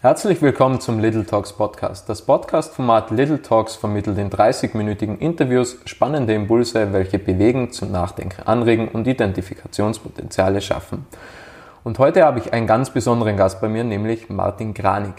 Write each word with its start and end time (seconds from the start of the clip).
Herzlich 0.00 0.40
willkommen 0.40 0.80
zum 0.80 1.00
Little 1.00 1.26
Talks 1.26 1.52
Podcast. 1.52 2.08
Das 2.08 2.22
Podcast-Format 2.22 3.10
Little 3.10 3.42
Talks 3.42 3.74
vermittelt 3.74 4.16
in 4.18 4.30
30-minütigen 4.30 5.18
Interviews 5.18 5.76
spannende 5.86 6.34
Impulse, 6.34 6.92
welche 6.92 7.18
bewegen, 7.18 7.72
zum 7.72 7.90
Nachdenken 7.90 8.42
anregen 8.46 8.86
und 8.86 9.08
Identifikationspotenziale 9.08 10.60
schaffen. 10.60 11.04
Und 11.82 11.98
heute 11.98 12.24
habe 12.24 12.38
ich 12.38 12.52
einen 12.52 12.68
ganz 12.68 12.90
besonderen 12.90 13.36
Gast 13.36 13.60
bei 13.60 13.68
mir, 13.68 13.82
nämlich 13.82 14.28
Martin 14.28 14.72
Granig. 14.72 15.14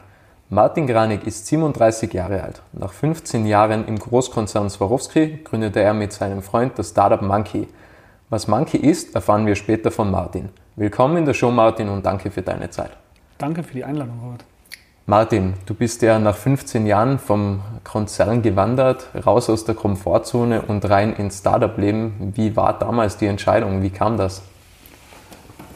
Martin 0.48 0.88
Granig 0.88 1.28
ist 1.28 1.48
37 1.48 2.14
Jahre 2.14 2.42
alt. 2.42 2.62
Nach 2.72 2.94
15 2.94 3.46
Jahren 3.48 3.86
im 3.86 4.00
Großkonzern 4.00 4.70
Swarovski 4.70 5.42
gründete 5.44 5.82
er 5.82 5.94
mit 5.94 6.14
seinem 6.14 6.42
Freund 6.42 6.80
das 6.80 6.92
Startup 6.92 7.22
Monkey. 7.22 7.68
Was 8.30 8.48
Monkey 8.48 8.78
ist, 8.78 9.14
erfahren 9.14 9.46
wir 9.46 9.56
später 9.56 9.92
von 9.92 10.10
Martin. 10.10 10.48
Willkommen 10.78 11.18
in 11.18 11.26
der 11.26 11.34
Show, 11.34 11.52
Martin, 11.52 11.90
und 11.90 12.06
danke 12.06 12.32
für 12.32 12.44
deine 12.44 12.70
Zeit. 12.70 12.92
Danke 13.38 13.62
für 13.62 13.74
die 13.74 13.84
Einladung, 13.84 14.22
Robert. 14.24 14.46
Martin, 15.10 15.56
du 15.66 15.74
bist 15.74 16.04
ja 16.04 16.20
nach 16.20 16.36
15 16.36 16.86
Jahren 16.86 17.18
vom 17.18 17.62
Konzern 17.84 18.44
gewandert, 18.44 19.08
raus 19.26 19.50
aus 19.50 19.66
der 19.66 19.74
Komfortzone 19.74 20.62
und 20.62 20.88
rein 20.88 21.14
ins 21.14 21.40
Startup-Leben. 21.40 22.32
Wie 22.36 22.56
war 22.56 22.78
damals 22.78 23.18
die 23.18 23.26
Entscheidung? 23.26 23.82
Wie 23.82 23.90
kam 23.90 24.18
das? 24.18 24.44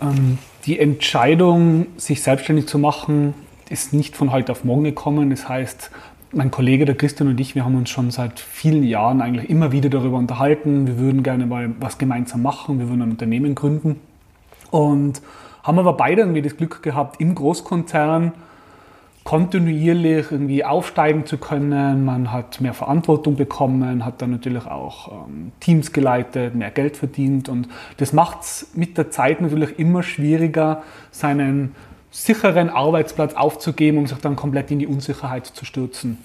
Ähm, 0.03 0.37
die 0.67 0.77
Entscheidung, 0.77 1.87
sich 1.97 2.21
selbstständig 2.21 2.67
zu 2.67 2.77
machen, 2.77 3.33
ist 3.71 3.91
nicht 3.91 4.15
von 4.15 4.31
heute 4.31 4.51
auf 4.51 4.65
morgen 4.65 4.83
gekommen. 4.83 5.31
Das 5.31 5.49
heißt, 5.49 5.89
mein 6.31 6.51
Kollege, 6.51 6.85
der 6.85 6.93
Christian 6.93 7.27
und 7.27 7.39
ich, 7.39 7.55
wir 7.55 7.65
haben 7.65 7.75
uns 7.75 7.89
schon 7.89 8.11
seit 8.11 8.39
vielen 8.39 8.83
Jahren 8.83 9.19
eigentlich 9.19 9.49
immer 9.49 9.71
wieder 9.71 9.89
darüber 9.89 10.17
unterhalten. 10.17 10.85
Wir 10.85 10.99
würden 10.99 11.23
gerne 11.23 11.47
mal 11.47 11.71
was 11.79 11.97
gemeinsam 11.97 12.43
machen, 12.43 12.77
wir 12.77 12.87
würden 12.87 13.01
ein 13.01 13.09
Unternehmen 13.09 13.55
gründen. 13.55 13.99
Und 14.69 15.23
haben 15.63 15.79
aber 15.79 15.93
beide 15.93 16.21
irgendwie 16.21 16.43
das 16.43 16.55
Glück 16.55 16.83
gehabt, 16.83 17.19
im 17.19 17.33
Großkonzern 17.33 18.33
kontinuierlich 19.23 20.31
irgendwie 20.31 20.65
aufsteigen 20.65 21.25
zu 21.25 21.37
können. 21.37 22.03
Man 22.03 22.31
hat 22.31 22.59
mehr 22.59 22.73
Verantwortung 22.73 23.35
bekommen, 23.35 24.03
hat 24.03 24.21
dann 24.21 24.31
natürlich 24.31 24.65
auch 24.65 25.27
ähm, 25.27 25.51
Teams 25.59 25.93
geleitet, 25.93 26.55
mehr 26.55 26.71
Geld 26.71 26.97
verdient 26.97 27.47
und 27.47 27.69
das 27.97 28.11
macht 28.11 28.41
es 28.41 28.71
mit 28.75 28.97
der 28.97 29.11
Zeit 29.11 29.41
natürlich 29.41 29.79
immer 29.79 30.03
schwieriger, 30.03 30.83
seinen 31.11 31.73
sicheren 32.11 32.69
Arbeitsplatz 32.69 33.33
aufzugeben, 33.33 33.97
um 33.97 34.07
sich 34.07 34.19
dann 34.19 34.35
komplett 34.35 34.69
in 34.71 34.79
die 34.79 34.87
Unsicherheit 34.87 35.47
zu 35.47 35.65
stürzen. 35.65 36.17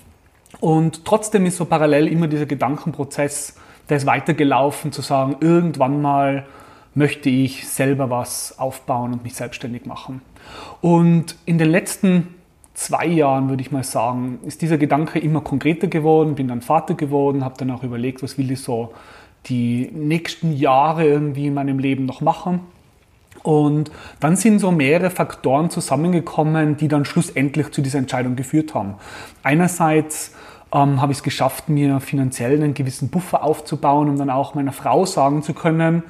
Und 0.60 1.04
trotzdem 1.04 1.46
ist 1.46 1.56
so 1.56 1.64
parallel 1.64 2.08
immer 2.08 2.26
dieser 2.26 2.46
Gedankenprozess, 2.46 3.56
der 3.88 3.96
ist 3.96 4.06
weitergelaufen, 4.06 4.92
zu 4.92 5.02
sagen, 5.02 5.36
irgendwann 5.40 6.02
mal 6.02 6.46
möchte 6.94 7.30
ich 7.30 7.68
selber 7.68 8.10
was 8.10 8.58
aufbauen 8.58 9.12
und 9.12 9.22
mich 9.22 9.34
selbstständig 9.34 9.86
machen. 9.86 10.20
Und 10.80 11.36
in 11.46 11.58
den 11.58 11.70
letzten 11.70 12.34
zwei 12.78 13.06
Jahren, 13.06 13.48
würde 13.48 13.60
ich 13.60 13.72
mal 13.72 13.82
sagen, 13.82 14.38
ist 14.44 14.62
dieser 14.62 14.78
Gedanke 14.78 15.18
immer 15.18 15.40
konkreter 15.40 15.88
geworden, 15.88 16.36
bin 16.36 16.46
dann 16.46 16.60
Vater 16.60 16.94
geworden, 16.94 17.44
habe 17.44 17.56
dann 17.58 17.72
auch 17.72 17.82
überlegt, 17.82 18.22
was 18.22 18.38
will 18.38 18.52
ich 18.52 18.62
so 18.62 18.94
die 19.46 19.90
nächsten 19.92 20.52
Jahre 20.52 21.04
irgendwie 21.04 21.48
in 21.48 21.54
meinem 21.54 21.80
Leben 21.80 22.06
noch 22.06 22.20
machen. 22.20 22.60
Und 23.42 23.90
dann 24.20 24.36
sind 24.36 24.60
so 24.60 24.70
mehrere 24.70 25.10
Faktoren 25.10 25.70
zusammengekommen, 25.70 26.76
die 26.76 26.86
dann 26.86 27.04
schlussendlich 27.04 27.72
zu 27.72 27.82
dieser 27.82 27.98
Entscheidung 27.98 28.36
geführt 28.36 28.74
haben. 28.74 28.94
Einerseits 29.42 30.36
ähm, 30.72 31.00
habe 31.00 31.10
ich 31.10 31.18
es 31.18 31.24
geschafft, 31.24 31.68
mir 31.68 31.98
finanziell 31.98 32.62
einen 32.62 32.74
gewissen 32.74 33.08
Buffer 33.08 33.42
aufzubauen, 33.42 34.08
um 34.08 34.18
dann 34.18 34.30
auch 34.30 34.54
meiner 34.54 34.72
Frau 34.72 35.04
sagen 35.04 35.42
zu 35.42 35.52
können, 35.52 36.04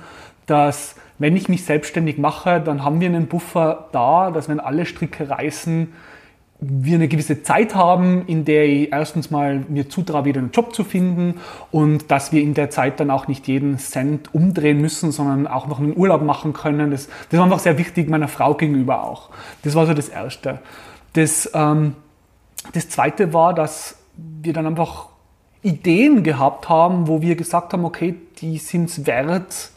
dass 0.45 0.97
wenn 1.19 1.35
ich 1.35 1.49
mich 1.49 1.65
selbstständig 1.65 2.19
mache, 2.19 2.61
dann 2.61 2.85
haben 2.85 3.01
wir 3.01 3.09
einen 3.09 3.27
Buffer 3.27 3.89
da, 3.93 4.31
dass 4.31 4.51
wenn 4.51 4.61
alle 4.61 4.85
Stricke 4.85 5.31
reißen, 5.31 5.93
wir 6.61 6.97
eine 6.97 7.07
gewisse 7.07 7.43
Zeit 7.43 7.77
haben, 7.77 8.27
in 8.27 8.45
der 8.45 8.67
ich 8.67 8.93
erstens 8.93 9.31
mal 9.31 9.65
mir 9.69 9.89
zutraue, 9.89 10.25
wieder 10.25 10.41
einen 10.41 10.51
Job 10.51 10.75
zu 10.75 10.83
finden 10.83 11.35
und 11.71 12.11
dass 12.11 12.33
wir 12.33 12.43
in 12.43 12.55
der 12.55 12.69
Zeit 12.71 12.99
dann 12.99 13.13
auch 13.13 13.29
nicht 13.29 13.47
jeden 13.47 13.79
Cent 13.79 14.35
umdrehen 14.35 14.81
müssen, 14.81 15.13
sondern 15.13 15.47
auch 15.47 15.69
noch 15.69 15.79
einen 15.79 15.97
Urlaub 15.97 16.23
machen 16.23 16.53
können. 16.53 16.91
Das, 16.91 17.09
das 17.31 17.39
war 17.39 17.45
einfach 17.45 17.61
sehr 17.61 17.79
wichtig 17.79 18.09
meiner 18.09 18.27
Frau 18.27 18.55
gegenüber 18.55 19.05
auch. 19.05 19.31
Das 19.63 19.77
war 19.77 19.87
so 19.87 19.95
das 19.95 20.09
Erste. 20.09 20.59
Das, 21.13 21.49
ähm, 21.55 21.95
das 22.73 22.89
Zweite 22.89 23.33
war, 23.33 23.55
dass 23.55 23.97
wir 24.17 24.53
dann 24.53 24.67
einfach 24.67 25.11
Ideen 25.63 26.25
gehabt 26.25 26.69
haben, 26.69 27.07
wo 27.07 27.23
wir 27.23 27.37
gesagt 27.37 27.73
haben, 27.73 27.85
okay, 27.85 28.17
die 28.41 28.59
sind 28.59 28.91
es 28.91 29.07
wert, 29.07 29.71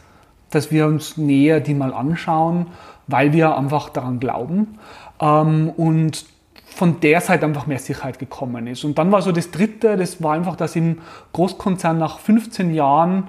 dass 0.50 0.72
wir 0.72 0.88
uns 0.88 1.16
näher 1.18 1.60
die 1.60 1.76
mal 1.76 1.94
anschauen, 1.94 2.68
weil 3.06 3.34
wir 3.34 3.56
einfach 3.56 3.90
daran 3.90 4.20
glauben. 4.20 4.80
Ähm, 5.20 5.70
und 5.78 6.26
von 6.74 7.00
der 7.00 7.22
Seite 7.22 7.46
einfach 7.46 7.68
mehr 7.68 7.80
Sicherheit 7.80 8.18
gekommen 8.18 8.68
ist. 8.68 8.84
Und 8.84 8.98
dann 8.98 9.12
war 9.12 9.22
so 9.22 9.32
das 9.32 9.52
Dritte, 9.52 9.98
das 9.98 10.24
war 10.24 10.34
einfach, 10.34 10.56
dass 10.56 10.76
im 10.76 11.00
Großkonzern 11.34 11.98
nach 11.98 12.20
15 12.20 12.74
Jahren 12.74 13.28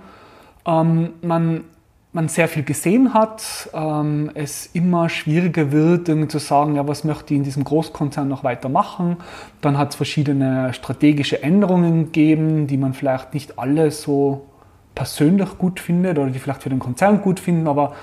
ähm, 0.67 1.11
man, 1.23 1.65
man 2.13 2.29
sehr 2.29 2.49
viel 2.49 2.63
gesehen 2.63 3.15
hat, 3.15 3.69
ähm, 3.75 4.31
es 4.35 4.67
immer 4.67 5.09
schwieriger 5.09 5.73
wird, 5.73 6.09
irgendwie 6.09 6.29
zu 6.29 6.39
sagen, 6.39 6.77
ja, 6.77 6.87
was 6.87 7.05
möchte 7.05 7.35
ich 7.35 7.39
in 7.39 7.45
diesem 7.45 7.65
Großkonzern 7.65 8.29
noch 8.29 8.45
weitermachen. 8.45 9.17
Dann 9.61 9.77
hat 9.77 9.91
es 9.91 9.97
verschiedene 9.97 10.73
strategische 10.73 11.43
Änderungen 11.43 12.07
gegeben, 12.07 12.69
die 12.69 12.77
man 12.77 12.95
vielleicht 12.95 13.35
nicht 13.35 13.59
alle 13.59 13.91
so 13.91 14.47
persönlich 14.95 15.59
gut 15.59 15.81
findet 15.81 16.19
oder 16.19 16.31
die 16.31 16.39
vielleicht 16.39 16.63
für 16.63 16.71
den 16.71 16.79
Konzern 16.79 17.23
gut 17.23 17.41
finden, 17.41 17.67
aber 17.67 17.95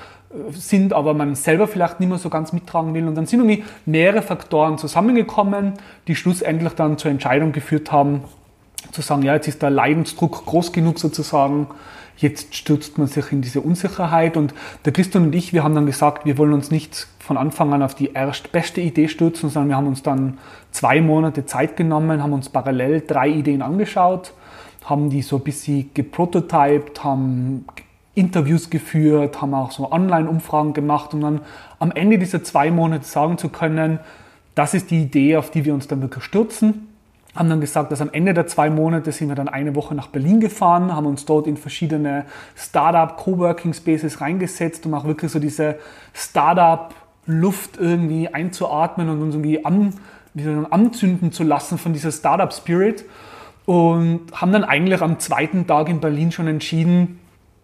sind, 0.51 0.93
aber 0.93 1.13
man 1.13 1.35
selber 1.35 1.67
vielleicht 1.67 1.99
nicht 1.99 2.09
mehr 2.09 2.19
so 2.19 2.29
ganz 2.29 2.53
mittragen 2.53 2.93
will. 2.93 3.07
Und 3.07 3.15
dann 3.15 3.25
sind 3.25 3.39
irgendwie 3.39 3.63
mehrere 3.85 4.21
Faktoren 4.21 4.77
zusammengekommen, 4.77 5.73
die 6.07 6.15
schlussendlich 6.15 6.73
dann 6.73 6.97
zur 6.97 7.09
Entscheidung 7.11 7.51
geführt 7.51 7.91
haben, 7.91 8.23
zu 8.91 9.01
sagen, 9.01 9.23
ja, 9.23 9.33
jetzt 9.33 9.47
ist 9.47 9.61
der 9.61 9.71
Leidensdruck 9.71 10.45
groß 10.45 10.71
genug 10.71 10.99
sozusagen, 10.99 11.67
jetzt 12.17 12.55
stürzt 12.55 12.97
man 12.97 13.07
sich 13.07 13.31
in 13.31 13.41
diese 13.41 13.61
Unsicherheit. 13.61 14.37
Und 14.37 14.53
der 14.85 14.93
Christian 14.93 15.25
und 15.25 15.35
ich, 15.35 15.53
wir 15.53 15.63
haben 15.63 15.75
dann 15.75 15.85
gesagt, 15.85 16.25
wir 16.25 16.37
wollen 16.37 16.53
uns 16.53 16.69
nicht 16.69 17.07
von 17.19 17.37
Anfang 17.37 17.73
an 17.73 17.81
auf 17.81 17.95
die 17.95 18.11
erstbeste 18.13 18.81
Idee 18.81 19.07
stürzen, 19.07 19.49
sondern 19.49 19.69
wir 19.69 19.77
haben 19.77 19.87
uns 19.87 20.03
dann 20.03 20.37
zwei 20.71 21.01
Monate 21.01 21.45
Zeit 21.45 21.75
genommen, 21.75 22.21
haben 22.21 22.33
uns 22.33 22.49
parallel 22.49 23.01
drei 23.05 23.29
Ideen 23.29 23.61
angeschaut, 23.61 24.33
haben 24.85 25.09
die 25.09 25.21
so 25.21 25.37
ein 25.37 25.43
bisschen 25.43 25.89
geprototyped, 25.93 27.03
haben 27.03 27.65
Interviews 28.15 28.69
geführt, 28.69 29.41
haben 29.41 29.53
auch 29.53 29.71
so 29.71 29.91
Online-Umfragen 29.91 30.73
gemacht, 30.73 31.13
um 31.13 31.21
dann 31.21 31.41
am 31.79 31.91
Ende 31.91 32.17
dieser 32.17 32.43
zwei 32.43 32.71
Monate 32.71 33.05
sagen 33.05 33.37
zu 33.37 33.49
können, 33.49 33.99
das 34.55 34.73
ist 34.73 34.91
die 34.91 35.03
Idee, 35.03 35.37
auf 35.37 35.51
die 35.51 35.63
wir 35.63 35.73
uns 35.73 35.87
dann 35.87 36.01
wirklich 36.01 36.23
stürzen. 36.23 36.87
Haben 37.35 37.49
dann 37.49 37.61
gesagt, 37.61 37.91
dass 37.91 38.01
am 38.01 38.09
Ende 38.11 38.33
der 38.33 38.47
zwei 38.47 38.69
Monate 38.69 39.11
sind 39.11 39.29
wir 39.29 39.35
dann 39.35 39.47
eine 39.47 39.75
Woche 39.75 39.93
nach 39.95 40.07
Berlin 40.07 40.39
gefahren, 40.39 40.93
haben 40.93 41.05
uns 41.05 41.25
dort 41.25 41.47
in 41.47 41.55
verschiedene 41.55 42.25
Startup 42.55 43.15
Coworking 43.15 43.73
Spaces 43.73 44.19
reingesetzt, 44.19 44.85
um 44.85 44.93
auch 44.95 45.05
wirklich 45.05 45.31
so 45.31 45.39
diese 45.39 45.77
Startup 46.13 46.93
Luft 47.25 47.77
irgendwie 47.77 48.27
einzuatmen 48.27 49.09
und 49.09 49.21
uns 49.21 49.35
irgendwie 49.35 49.63
an, 49.63 49.93
anzünden 50.71 51.31
zu 51.31 51.43
lassen 51.43 51.77
von 51.77 51.93
dieser 51.93 52.11
Startup 52.11 52.51
Spirit. 52.51 53.05
Und 53.65 54.21
haben 54.33 54.51
dann 54.51 54.63
eigentlich 54.63 55.01
am 55.01 55.19
zweiten 55.19 55.67
Tag 55.67 55.89
in 55.89 55.99
Berlin 55.99 56.31
schon 56.31 56.47
entschieden, 56.47 57.19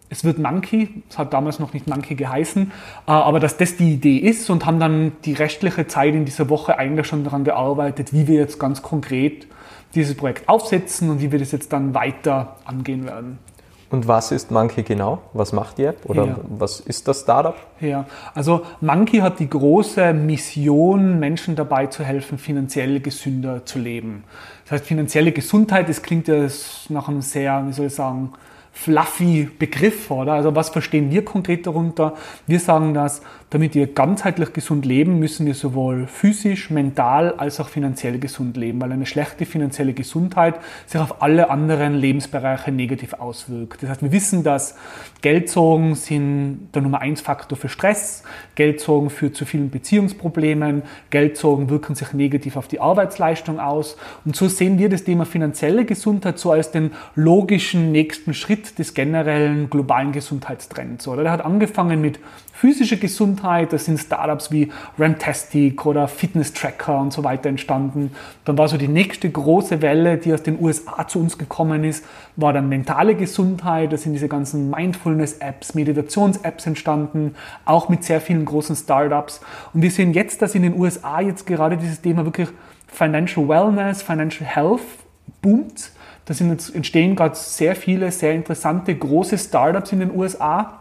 es 0.08 0.24
wird 0.24 0.38
Monkey, 0.38 1.02
es 1.08 1.18
hat 1.18 1.32
damals 1.32 1.58
noch 1.58 1.72
nicht 1.72 1.88
Monkey 1.88 2.14
geheißen, 2.14 2.70
äh, 3.06 3.10
aber 3.10 3.40
dass 3.40 3.56
das 3.56 3.76
die 3.76 3.94
Idee 3.94 4.18
ist 4.18 4.48
und 4.50 4.66
haben 4.66 4.78
dann 4.78 5.12
die 5.24 5.32
restliche 5.32 5.86
Zeit 5.86 6.14
in 6.14 6.24
dieser 6.24 6.48
Woche 6.48 6.78
eigentlich 6.78 7.06
schon 7.06 7.24
daran 7.24 7.44
gearbeitet, 7.44 8.12
wie 8.12 8.26
wir 8.26 8.38
jetzt 8.38 8.58
ganz 8.58 8.82
konkret 8.82 9.46
dieses 9.94 10.16
Projekt 10.16 10.48
aufsetzen 10.48 11.10
und 11.10 11.20
wie 11.20 11.32
wir 11.32 11.38
das 11.38 11.52
jetzt 11.52 11.72
dann 11.72 11.94
weiter 11.94 12.56
angehen 12.64 13.06
werden. 13.06 13.38
Und 13.88 14.08
was 14.08 14.32
ist 14.32 14.50
Monkey 14.50 14.82
genau? 14.82 15.20
Was 15.32 15.52
macht 15.52 15.78
die 15.78 15.84
App? 15.84 16.04
Oder 16.06 16.26
ja. 16.26 16.36
was 16.48 16.80
ist 16.80 17.06
das 17.06 17.20
Startup? 17.20 17.54
Ja, 17.80 18.04
also 18.34 18.62
Monkey 18.80 19.18
hat 19.18 19.38
die 19.38 19.48
große 19.48 20.12
Mission, 20.12 21.20
Menschen 21.20 21.54
dabei 21.54 21.86
zu 21.86 22.02
helfen, 22.02 22.36
finanziell 22.36 22.98
gesünder 23.00 23.64
zu 23.64 23.78
leben. 23.78 24.24
Das 24.64 24.72
heißt, 24.72 24.86
finanzielle 24.86 25.30
Gesundheit, 25.30 25.88
das 25.88 26.02
klingt 26.02 26.26
ja 26.26 26.48
nach 26.88 27.08
einem 27.08 27.22
sehr, 27.22 27.64
wie 27.68 27.72
soll 27.72 27.86
ich 27.86 27.94
sagen, 27.94 28.32
fluffy 28.76 29.48
Begriff, 29.58 30.10
oder? 30.10 30.34
Also 30.34 30.54
was 30.54 30.68
verstehen 30.68 31.10
wir 31.10 31.24
konkret 31.24 31.66
darunter? 31.66 32.14
Wir 32.46 32.60
sagen, 32.60 32.92
dass 32.92 33.22
damit 33.56 33.74
wir 33.74 33.86
ganzheitlich 33.86 34.52
gesund 34.52 34.84
leben, 34.84 35.18
müssen 35.18 35.46
wir 35.46 35.54
sowohl 35.54 36.06
physisch, 36.08 36.68
mental 36.68 37.32
als 37.38 37.58
auch 37.58 37.70
finanziell 37.70 38.18
gesund 38.18 38.58
leben, 38.58 38.82
weil 38.82 38.92
eine 38.92 39.06
schlechte 39.06 39.46
finanzielle 39.46 39.94
Gesundheit 39.94 40.56
sich 40.84 41.00
auf 41.00 41.22
alle 41.22 41.48
anderen 41.48 41.94
Lebensbereiche 41.94 42.70
negativ 42.70 43.14
auswirkt. 43.14 43.82
Das 43.82 43.88
heißt, 43.88 44.02
wir 44.02 44.12
wissen, 44.12 44.42
dass 44.42 44.76
Geldsorgen 45.22 45.94
sind 45.94 46.68
der 46.74 46.82
Nummer 46.82 47.00
eins 47.00 47.22
Faktor 47.22 47.56
für 47.56 47.70
Stress, 47.70 48.24
Geldsorgen 48.56 49.08
führt 49.08 49.36
zu 49.36 49.46
vielen 49.46 49.70
Beziehungsproblemen, 49.70 50.82
Geldsorgen 51.08 51.70
wirken 51.70 51.94
sich 51.94 52.12
negativ 52.12 52.56
auf 52.56 52.68
die 52.68 52.80
Arbeitsleistung 52.80 53.58
aus 53.58 53.96
und 54.26 54.36
so 54.36 54.48
sehen 54.48 54.78
wir 54.78 54.90
das 54.90 55.04
Thema 55.04 55.24
finanzielle 55.24 55.86
Gesundheit 55.86 56.38
so 56.38 56.52
als 56.52 56.72
den 56.72 56.90
logischen 57.14 57.90
nächsten 57.90 58.34
Schritt 58.34 58.78
des 58.78 58.92
generellen 58.92 59.70
globalen 59.70 60.12
Gesundheitstrends. 60.12 61.08
Oder? 61.08 61.22
Der 61.22 61.32
hat 61.32 61.42
angefangen 61.42 62.02
mit 62.02 62.18
physische 62.56 62.96
Gesundheit. 62.96 63.72
Da 63.72 63.78
sind 63.78 63.98
Startups 63.98 64.50
wie 64.50 64.72
Rantastic 64.98 65.84
oder 65.84 66.08
Fitness 66.08 66.54
Tracker 66.54 66.98
und 66.98 67.12
so 67.12 67.22
weiter 67.22 67.50
entstanden. 67.50 68.12
Dann 68.44 68.56
war 68.56 68.68
so 68.68 68.78
die 68.78 68.88
nächste 68.88 69.28
große 69.28 69.82
Welle, 69.82 70.16
die 70.16 70.32
aus 70.32 70.42
den 70.42 70.58
USA 70.60 71.06
zu 71.06 71.18
uns 71.18 71.36
gekommen 71.36 71.84
ist, 71.84 72.04
war 72.36 72.52
dann 72.52 72.68
mentale 72.68 73.14
Gesundheit. 73.14 73.92
Da 73.92 73.98
sind 73.98 74.14
diese 74.14 74.28
ganzen 74.28 74.70
Mindfulness-Apps, 74.70 75.74
Meditations-Apps 75.74 76.66
entstanden, 76.66 77.34
auch 77.66 77.88
mit 77.88 78.04
sehr 78.04 78.20
vielen 78.20 78.46
großen 78.46 78.74
Startups. 78.74 79.40
Und 79.74 79.82
wir 79.82 79.90
sehen 79.90 80.14
jetzt, 80.14 80.40
dass 80.40 80.54
in 80.54 80.62
den 80.62 80.78
USA 80.78 81.20
jetzt 81.20 81.46
gerade 81.46 81.76
dieses 81.76 82.00
Thema 82.00 82.24
wirklich 82.24 82.48
Financial 82.86 83.46
Wellness, 83.46 84.02
Financial 84.02 84.48
Health 84.48 84.80
boomt. 85.42 85.90
Da 86.24 86.34
entstehen 86.74 87.14
gerade 87.14 87.36
sehr 87.36 87.76
viele 87.76 88.10
sehr 88.10 88.32
interessante 88.32 88.94
große 88.94 89.36
Startups 89.36 89.92
in 89.92 90.00
den 90.00 90.16
USA. 90.16 90.80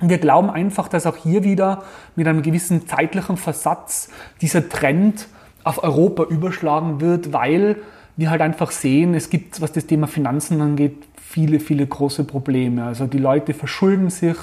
Wir 0.00 0.18
glauben 0.18 0.50
einfach, 0.50 0.88
dass 0.88 1.06
auch 1.06 1.16
hier 1.16 1.42
wieder 1.42 1.84
mit 2.16 2.28
einem 2.28 2.42
gewissen 2.42 2.86
zeitlichen 2.86 3.36
Versatz 3.36 4.10
dieser 4.40 4.68
Trend 4.68 5.26
auf 5.64 5.82
Europa 5.82 6.24
überschlagen 6.24 7.00
wird, 7.00 7.32
weil 7.32 7.76
wir 8.16 8.30
halt 8.30 8.40
einfach 8.40 8.70
sehen, 8.70 9.14
es 9.14 9.30
gibt, 9.30 9.60
was 9.60 9.72
das 9.72 9.86
Thema 9.86 10.06
Finanzen 10.06 10.60
angeht, 10.60 10.96
viele, 11.16 11.60
viele 11.60 11.86
große 11.86 12.24
Probleme. 12.24 12.84
Also 12.84 13.06
die 13.06 13.18
Leute 13.18 13.52
verschulden 13.52 14.10
sich 14.10 14.36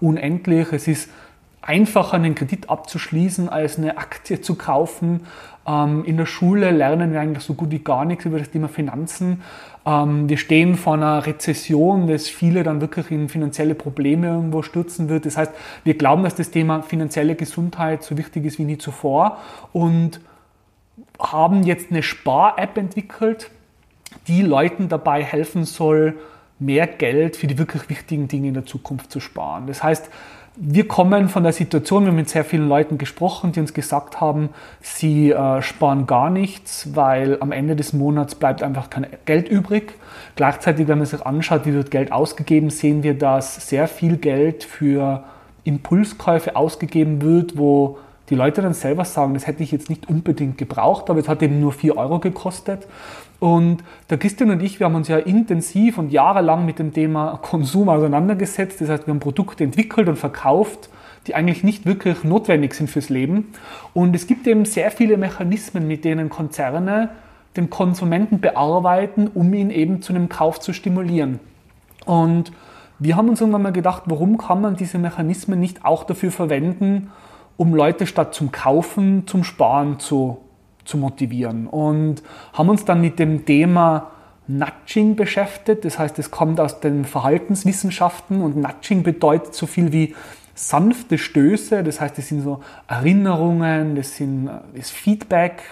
unendlich. 0.00 0.72
Es 0.72 0.88
ist 0.88 1.10
einfacher, 1.60 2.14
einen 2.14 2.34
Kredit 2.34 2.70
abzuschließen, 2.70 3.48
als 3.48 3.78
eine 3.78 3.98
Aktie 3.98 4.40
zu 4.40 4.54
kaufen. 4.54 5.20
Ähm, 5.66 6.04
in 6.04 6.16
der 6.16 6.26
Schule 6.26 6.70
lernen 6.70 7.12
wir 7.12 7.20
eigentlich 7.20 7.44
so 7.44 7.54
gut 7.54 7.70
wie 7.70 7.78
gar 7.80 8.04
nichts 8.04 8.24
über 8.24 8.38
das 8.38 8.50
Thema 8.50 8.68
Finanzen. 8.68 9.42
Ähm, 9.86 10.28
wir 10.28 10.36
stehen 10.36 10.76
vor 10.76 10.94
einer 10.94 11.26
Rezession, 11.26 12.06
dass 12.06 12.28
viele 12.28 12.62
dann 12.62 12.80
wirklich 12.80 13.10
in 13.10 13.28
finanzielle 13.28 13.74
Probleme 13.74 14.28
irgendwo 14.28 14.62
stürzen 14.62 15.08
wird. 15.08 15.26
Das 15.26 15.36
heißt, 15.36 15.52
wir 15.84 15.94
glauben, 15.94 16.22
dass 16.22 16.34
das 16.34 16.50
Thema 16.50 16.82
finanzielle 16.82 17.34
Gesundheit 17.34 18.02
so 18.02 18.16
wichtig 18.18 18.44
ist 18.44 18.58
wie 18.58 18.64
nie 18.64 18.78
zuvor 18.78 19.38
und 19.72 20.20
haben 21.18 21.62
jetzt 21.62 21.90
eine 21.90 22.02
Spar-App 22.02 22.76
entwickelt, 22.76 23.50
die 24.26 24.42
Leuten 24.42 24.88
dabei 24.88 25.22
helfen 25.22 25.64
soll, 25.64 26.18
mehr 26.58 26.86
Geld 26.86 27.36
für 27.36 27.46
die 27.46 27.58
wirklich 27.58 27.88
wichtigen 27.88 28.28
Dinge 28.28 28.48
in 28.48 28.54
der 28.54 28.66
Zukunft 28.66 29.10
zu 29.10 29.20
sparen. 29.20 29.66
Das 29.66 29.82
heißt, 29.82 30.10
wir 30.56 30.88
kommen 30.88 31.28
von 31.28 31.42
der 31.42 31.52
Situation, 31.52 32.04
wir 32.04 32.08
haben 32.08 32.16
mit 32.16 32.28
sehr 32.28 32.44
vielen 32.44 32.68
Leuten 32.68 32.98
gesprochen, 32.98 33.52
die 33.52 33.60
uns 33.60 33.72
gesagt 33.72 34.20
haben, 34.20 34.50
sie 34.80 35.30
äh, 35.30 35.62
sparen 35.62 36.06
gar 36.06 36.28
nichts, 36.28 36.94
weil 36.94 37.38
am 37.40 37.52
Ende 37.52 37.76
des 37.76 37.92
Monats 37.92 38.34
bleibt 38.34 38.62
einfach 38.62 38.90
kein 38.90 39.06
Geld 39.24 39.48
übrig. 39.48 39.94
Gleichzeitig, 40.34 40.88
wenn 40.88 40.98
man 40.98 41.06
sich 41.06 41.24
anschaut, 41.24 41.66
wie 41.66 41.72
wird 41.72 41.90
Geld 41.90 42.12
ausgegeben, 42.12 42.70
sehen 42.70 43.02
wir, 43.02 43.14
dass 43.14 43.68
sehr 43.68 43.86
viel 43.86 44.16
Geld 44.16 44.64
für 44.64 45.24
Impulskäufe 45.64 46.56
ausgegeben 46.56 47.22
wird, 47.22 47.56
wo 47.56 47.98
die 48.28 48.34
Leute 48.34 48.62
dann 48.62 48.74
selber 48.74 49.04
sagen, 49.04 49.34
das 49.34 49.46
hätte 49.46 49.62
ich 49.62 49.72
jetzt 49.72 49.88
nicht 49.88 50.08
unbedingt 50.08 50.58
gebraucht, 50.58 51.10
aber 51.10 51.20
es 51.20 51.28
hat 51.28 51.42
eben 51.42 51.60
nur 51.60 51.72
4 51.72 51.96
Euro 51.96 52.18
gekostet. 52.18 52.86
Und 53.40 53.82
der 54.10 54.18
Christian 54.18 54.50
und 54.50 54.62
ich, 54.62 54.78
wir 54.78 54.84
haben 54.84 54.94
uns 54.94 55.08
ja 55.08 55.16
intensiv 55.16 55.96
und 55.96 56.12
jahrelang 56.12 56.66
mit 56.66 56.78
dem 56.78 56.92
Thema 56.92 57.38
Konsum 57.42 57.88
auseinandergesetzt. 57.88 58.80
Das 58.82 58.90
heißt, 58.90 59.06
wir 59.06 59.14
haben 59.14 59.20
Produkte 59.20 59.64
entwickelt 59.64 60.08
und 60.08 60.16
verkauft, 60.16 60.90
die 61.26 61.34
eigentlich 61.34 61.64
nicht 61.64 61.86
wirklich 61.86 62.22
notwendig 62.22 62.74
sind 62.74 62.90
fürs 62.90 63.08
Leben. 63.08 63.52
Und 63.94 64.14
es 64.14 64.26
gibt 64.26 64.46
eben 64.46 64.66
sehr 64.66 64.90
viele 64.90 65.16
Mechanismen, 65.16 65.88
mit 65.88 66.04
denen 66.04 66.28
Konzerne 66.28 67.10
den 67.56 67.70
Konsumenten 67.70 68.40
bearbeiten, 68.40 69.28
um 69.32 69.52
ihn 69.54 69.70
eben 69.70 70.02
zu 70.02 70.12
einem 70.12 70.28
Kauf 70.28 70.60
zu 70.60 70.74
stimulieren. 70.74 71.40
Und 72.04 72.52
wir 72.98 73.16
haben 73.16 73.30
uns 73.30 73.40
irgendwann 73.40 73.62
mal 73.62 73.72
gedacht, 73.72 74.02
warum 74.06 74.36
kann 74.36 74.60
man 74.60 74.76
diese 74.76 74.98
Mechanismen 74.98 75.58
nicht 75.58 75.84
auch 75.84 76.04
dafür 76.04 76.30
verwenden, 76.30 77.10
um 77.56 77.74
Leute 77.74 78.06
statt 78.06 78.34
zum 78.34 78.52
Kaufen 78.52 79.26
zum 79.26 79.44
Sparen 79.44 79.98
zu 79.98 80.38
zu 80.90 80.98
motivieren. 80.98 81.66
Und 81.66 82.22
haben 82.52 82.68
uns 82.68 82.84
dann 82.84 83.00
mit 83.00 83.18
dem 83.18 83.46
Thema 83.46 84.10
Nudging 84.48 85.14
beschäftigt. 85.14 85.84
Das 85.84 85.98
heißt, 85.98 86.18
es 86.18 86.30
kommt 86.30 86.60
aus 86.60 86.80
den 86.80 87.04
Verhaltenswissenschaften 87.04 88.42
und 88.42 88.56
Nudging 88.56 89.02
bedeutet 89.02 89.54
so 89.54 89.66
viel 89.66 89.92
wie 89.92 90.14
sanfte 90.54 91.16
Stöße. 91.16 91.84
Das 91.84 92.00
heißt, 92.00 92.18
es 92.18 92.28
sind 92.28 92.42
so 92.42 92.60
Erinnerungen, 92.88 93.94
das 93.94 94.16
sind 94.16 94.50
das 94.74 94.90
Feedback, 94.90 95.62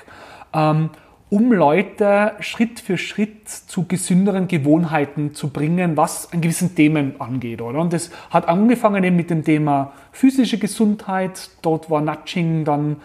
ähm, 0.54 0.90
um 1.30 1.52
Leute 1.52 2.32
Schritt 2.40 2.80
für 2.80 2.96
Schritt 2.96 3.48
zu 3.48 3.86
gesünderen 3.86 4.48
Gewohnheiten 4.48 5.34
zu 5.34 5.50
bringen, 5.50 5.96
was 5.96 6.32
an 6.32 6.40
gewissen 6.40 6.74
Themen 6.74 7.20
angeht. 7.20 7.60
Oder? 7.60 7.80
Und 7.80 7.92
das 7.92 8.10
hat 8.30 8.48
angefangen 8.48 9.04
eben 9.04 9.16
mit 9.16 9.28
dem 9.28 9.44
Thema 9.44 9.92
physische 10.12 10.58
Gesundheit. 10.58 11.50
Dort 11.60 11.90
war 11.90 12.00
Nudging 12.00 12.64
dann 12.64 12.96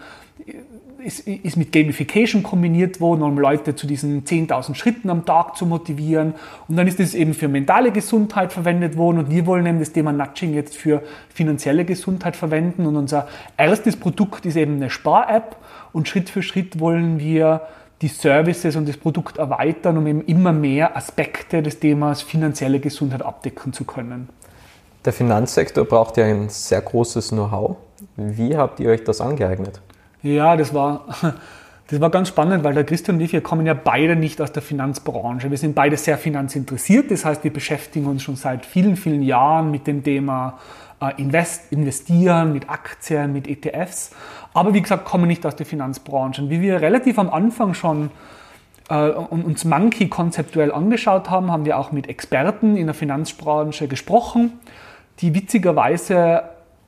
ist, 1.04 1.20
ist 1.28 1.56
mit 1.56 1.70
Gamification 1.70 2.42
kombiniert 2.42 3.00
worden, 3.00 3.22
um 3.22 3.38
Leute 3.38 3.76
zu 3.76 3.86
diesen 3.86 4.24
10.000 4.24 4.74
Schritten 4.74 5.10
am 5.10 5.24
Tag 5.24 5.56
zu 5.56 5.66
motivieren. 5.66 6.34
Und 6.66 6.76
dann 6.76 6.86
ist 6.86 6.98
es 6.98 7.14
eben 7.14 7.34
für 7.34 7.48
mentale 7.48 7.92
Gesundheit 7.92 8.52
verwendet 8.52 8.96
worden 8.96 9.18
und 9.18 9.30
wir 9.30 9.46
wollen 9.46 9.66
eben 9.66 9.78
das 9.78 9.92
Thema 9.92 10.12
Nudging 10.12 10.54
jetzt 10.54 10.76
für 10.76 11.02
finanzielle 11.28 11.84
Gesundheit 11.84 12.36
verwenden. 12.36 12.86
Und 12.86 12.96
unser 12.96 13.28
erstes 13.56 13.96
Produkt 13.96 14.46
ist 14.46 14.56
eben 14.56 14.76
eine 14.76 14.90
Spar-App 14.90 15.56
und 15.92 16.08
Schritt 16.08 16.30
für 16.30 16.42
Schritt 16.42 16.80
wollen 16.80 17.20
wir 17.20 17.60
die 18.02 18.08
Services 18.08 18.74
und 18.76 18.88
das 18.88 18.96
Produkt 18.96 19.38
erweitern, 19.38 19.98
um 19.98 20.06
eben 20.06 20.22
immer 20.22 20.52
mehr 20.52 20.96
Aspekte 20.96 21.62
des 21.62 21.78
Themas 21.78 22.22
finanzielle 22.22 22.80
Gesundheit 22.80 23.22
abdecken 23.22 23.72
zu 23.72 23.84
können. 23.84 24.28
Der 25.04 25.12
Finanzsektor 25.12 25.84
braucht 25.84 26.16
ja 26.16 26.24
ein 26.24 26.48
sehr 26.48 26.80
großes 26.80 27.28
Know-how. 27.28 27.76
Wie 28.16 28.56
habt 28.56 28.80
ihr 28.80 28.90
euch 28.90 29.04
das 29.04 29.20
angeeignet? 29.20 29.80
Ja, 30.24 30.56
das 30.56 30.72
war, 30.72 31.04
das 31.88 32.00
war 32.00 32.08
ganz 32.08 32.28
spannend, 32.28 32.64
weil 32.64 32.72
der 32.72 32.84
Christian 32.84 33.18
und 33.18 33.20
ich, 33.20 33.34
wir 33.34 33.42
kommen 33.42 33.66
ja 33.66 33.74
beide 33.74 34.16
nicht 34.16 34.40
aus 34.40 34.50
der 34.52 34.62
Finanzbranche. 34.62 35.50
Wir 35.50 35.58
sind 35.58 35.74
beide 35.74 35.98
sehr 35.98 36.16
finanzinteressiert. 36.16 37.10
Das 37.10 37.26
heißt, 37.26 37.44
wir 37.44 37.52
beschäftigen 37.52 38.06
uns 38.06 38.22
schon 38.22 38.36
seit 38.36 38.64
vielen, 38.64 38.96
vielen 38.96 39.22
Jahren 39.22 39.70
mit 39.70 39.86
dem 39.86 40.02
Thema 40.02 40.58
äh, 41.02 41.20
Invest, 41.20 41.70
Investieren, 41.70 42.54
mit 42.54 42.70
Aktien, 42.70 43.34
mit 43.34 43.46
ETFs. 43.46 44.12
Aber 44.54 44.72
wie 44.72 44.80
gesagt, 44.80 45.04
kommen 45.04 45.28
nicht 45.28 45.44
aus 45.44 45.56
der 45.56 45.66
Finanzbranche. 45.66 46.40
Und 46.40 46.48
wie 46.48 46.62
wir 46.62 46.80
relativ 46.80 47.18
am 47.18 47.28
Anfang 47.28 47.74
schon 47.74 48.10
äh, 48.88 49.10
uns 49.10 49.66
Monkey 49.66 50.08
konzeptuell 50.08 50.72
angeschaut 50.72 51.28
haben, 51.28 51.52
haben 51.52 51.66
wir 51.66 51.78
auch 51.78 51.92
mit 51.92 52.08
Experten 52.08 52.78
in 52.78 52.86
der 52.86 52.94
Finanzbranche 52.94 53.88
gesprochen, 53.88 54.58
die 55.20 55.34
witzigerweise 55.34 56.44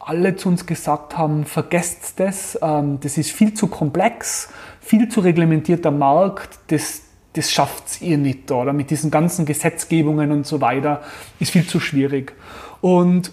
alle 0.07 0.37
zu 0.37 0.49
uns 0.49 0.67
gesagt 0.67 1.19
haben, 1.19 1.45
vergesst 1.45 2.21
das, 2.21 2.57
ähm, 2.63 2.99
das 3.01 3.19
ist 3.19 3.33
viel 3.33 3.55
zu 3.55 3.67
komplex, 3.67 4.49
viel 4.81 5.09
zu 5.09 5.21
reglementierter 5.21 5.91
Markt, 5.91 6.61
das, 6.69 7.03
das 7.33 7.51
schafft 7.51 8.01
ihr 8.01 8.17
nicht, 8.17 8.51
oder? 8.53 8.73
Mit 8.73 8.91
diesen 8.91 9.11
ganzen 9.11 9.45
Gesetzgebungen 9.45 10.31
und 10.31 10.47
so 10.47 10.61
weiter 10.61 11.03
ist 11.41 11.51
viel 11.51 11.67
zu 11.67 11.81
schwierig. 11.81 12.35
Und 12.81 13.33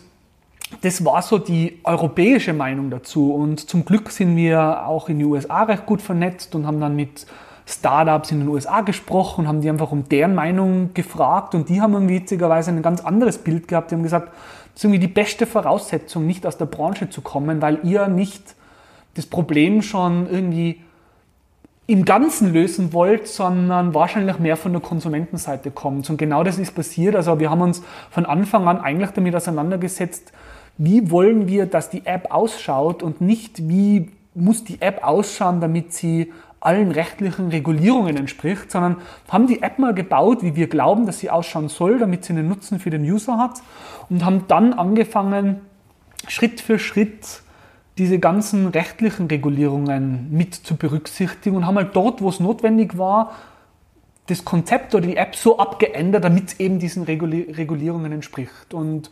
das 0.81 1.05
war 1.05 1.21
so 1.21 1.37
die 1.37 1.79
europäische 1.83 2.53
Meinung 2.53 2.89
dazu. 2.89 3.31
Und 3.31 3.69
zum 3.69 3.85
Glück 3.85 4.09
sind 4.09 4.35
wir 4.35 4.87
auch 4.87 5.09
in 5.09 5.19
den 5.19 5.27
USA 5.27 5.63
recht 5.63 5.85
gut 5.85 6.01
vernetzt 6.01 6.55
und 6.55 6.65
haben 6.65 6.81
dann 6.81 6.95
mit 6.95 7.27
Startups 7.65 8.31
in 8.31 8.39
den 8.39 8.49
USA 8.49 8.81
gesprochen, 8.81 9.47
haben 9.47 9.61
die 9.61 9.69
einfach 9.69 9.91
um 9.91 10.07
deren 10.09 10.35
Meinung 10.35 10.93
gefragt 10.93 11.55
und 11.55 11.69
die 11.69 11.81
haben 11.81 12.09
witzigerweise 12.09 12.71
ein 12.71 12.81
ganz 12.81 13.01
anderes 13.01 13.37
Bild 13.37 13.67
gehabt. 13.67 13.91
Die 13.91 13.95
haben 13.95 14.03
gesagt, 14.03 14.29
das 14.29 14.81
ist 14.81 14.83
irgendwie 14.83 14.99
die 14.99 15.07
beste 15.07 15.45
Voraussetzung, 15.45 16.25
nicht 16.25 16.45
aus 16.45 16.57
der 16.57 16.65
Branche 16.65 17.09
zu 17.09 17.21
kommen, 17.21 17.61
weil 17.61 17.79
ihr 17.83 18.07
nicht 18.07 18.55
das 19.13 19.25
Problem 19.25 19.81
schon 19.81 20.27
irgendwie 20.29 20.81
im 21.85 22.05
Ganzen 22.05 22.53
lösen 22.53 22.93
wollt, 22.93 23.27
sondern 23.27 23.93
wahrscheinlich 23.93 24.39
mehr 24.39 24.55
von 24.55 24.71
der 24.71 24.81
Konsumentenseite 24.81 25.69
kommt. 25.69 26.09
Und 26.09 26.17
genau 26.17 26.43
das 26.43 26.57
ist 26.57 26.73
passiert. 26.73 27.15
Also 27.15 27.39
wir 27.39 27.49
haben 27.49 27.61
uns 27.61 27.83
von 28.09 28.25
Anfang 28.25 28.67
an 28.67 28.79
eigentlich 28.79 29.11
damit 29.11 29.35
auseinandergesetzt, 29.35 30.31
wie 30.77 31.11
wollen 31.11 31.47
wir, 31.47 31.65
dass 31.65 31.89
die 31.89 32.05
App 32.05 32.33
ausschaut 32.33 33.03
und 33.03 33.21
nicht 33.21 33.67
wie 33.67 34.09
muss 34.33 34.63
die 34.63 34.81
App 34.81 35.03
ausschauen, 35.03 35.61
damit 35.61 35.93
sie 35.93 36.33
allen 36.65 36.91
rechtlichen 36.91 37.49
Regulierungen 37.49 38.17
entspricht, 38.17 38.71
sondern 38.71 38.97
haben 39.29 39.47
die 39.47 39.61
App 39.61 39.79
mal 39.79 39.93
gebaut, 39.93 40.43
wie 40.43 40.55
wir 40.55 40.67
glauben, 40.67 41.05
dass 41.05 41.19
sie 41.19 41.29
ausschauen 41.29 41.69
soll, 41.69 41.99
damit 41.99 42.25
sie 42.25 42.33
einen 42.33 42.47
Nutzen 42.47 42.79
für 42.79 42.89
den 42.89 43.03
User 43.03 43.37
hat 43.37 43.61
und 44.09 44.23
haben 44.23 44.45
dann 44.47 44.73
angefangen, 44.73 45.61
Schritt 46.27 46.61
für 46.61 46.79
Schritt 46.79 47.41
diese 47.97 48.17
ganzen 48.17 48.67
rechtlichen 48.67 49.27
Regulierungen 49.27 50.29
mit 50.31 50.55
zu 50.55 50.75
berücksichtigen 50.75 51.55
und 51.55 51.67
haben 51.67 51.75
halt 51.75 51.95
dort, 51.95 52.21
wo 52.21 52.29
es 52.29 52.39
notwendig 52.39 52.97
war, 52.97 53.33
das 54.27 54.45
Konzept 54.45 54.95
oder 54.95 55.05
die 55.05 55.17
App 55.17 55.35
so 55.35 55.59
abgeändert, 55.59 56.23
damit 56.23 56.47
es 56.47 56.59
eben 56.59 56.79
diesen 56.79 57.03
Regulierungen 57.03 58.11
entspricht. 58.11 58.73
Und 58.73 59.11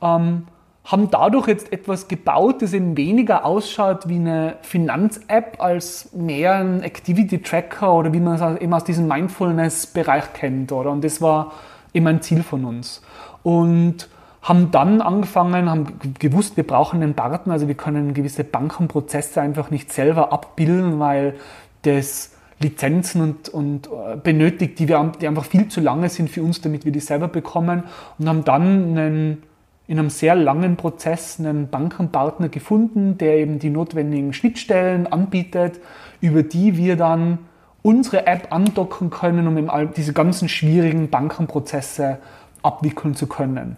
ähm, 0.00 0.46
haben 0.86 1.10
dadurch 1.10 1.48
jetzt 1.48 1.72
etwas 1.72 2.06
gebaut, 2.06 2.62
das 2.62 2.72
eben 2.72 2.96
weniger 2.96 3.44
ausschaut 3.44 4.08
wie 4.08 4.16
eine 4.16 4.56
Finanz-App 4.62 5.60
als 5.60 6.12
mehr 6.12 6.54
ein 6.54 6.82
Activity-Tracker 6.82 7.92
oder 7.92 8.12
wie 8.12 8.20
man 8.20 8.34
es 8.34 8.60
eben 8.62 8.72
aus 8.72 8.84
diesem 8.84 9.08
Mindfulness-Bereich 9.08 10.32
kennt. 10.32 10.70
Oder? 10.70 10.92
Und 10.92 11.02
das 11.02 11.20
war 11.20 11.52
eben 11.92 12.06
ein 12.06 12.22
Ziel 12.22 12.44
von 12.44 12.64
uns. 12.64 13.02
Und 13.42 14.08
haben 14.42 14.70
dann 14.70 15.00
angefangen, 15.00 15.68
haben 15.68 15.98
gewusst, 16.20 16.56
wir 16.56 16.64
brauchen 16.64 17.02
einen 17.02 17.14
Partner, 17.14 17.54
also 17.54 17.66
wir 17.66 17.74
können 17.74 18.14
gewisse 18.14 18.44
Bankenprozesse 18.44 19.40
einfach 19.40 19.70
nicht 19.70 19.92
selber 19.92 20.32
abbilden, 20.32 21.00
weil 21.00 21.34
das 21.82 22.32
Lizenzen 22.60 23.22
und, 23.22 23.48
und 23.48 23.88
äh, 23.88 24.16
benötigt, 24.16 24.78
die, 24.78 24.86
wir, 24.86 25.12
die 25.20 25.26
einfach 25.26 25.44
viel 25.44 25.66
zu 25.66 25.80
lange 25.80 26.08
sind 26.08 26.30
für 26.30 26.44
uns, 26.44 26.60
damit 26.60 26.84
wir 26.84 26.92
die 26.92 27.00
selber 27.00 27.26
bekommen 27.26 27.82
und 28.18 28.28
haben 28.28 28.44
dann 28.44 28.62
einen, 28.62 29.42
in 29.88 29.98
einem 29.98 30.10
sehr 30.10 30.34
langen 30.34 30.76
Prozess 30.76 31.38
einen 31.38 31.68
Bankenpartner 31.68 32.48
gefunden, 32.48 33.18
der 33.18 33.36
eben 33.38 33.58
die 33.58 33.70
notwendigen 33.70 34.32
Schnittstellen 34.32 35.06
anbietet, 35.06 35.80
über 36.20 36.42
die 36.42 36.76
wir 36.76 36.96
dann 36.96 37.38
unsere 37.82 38.26
App 38.26 38.48
andocken 38.50 39.10
können, 39.10 39.46
um 39.46 39.92
diese 39.96 40.12
ganzen 40.12 40.48
schwierigen 40.48 41.08
Bankenprozesse 41.08 42.18
abwickeln 42.62 43.14
zu 43.14 43.28
können. 43.28 43.76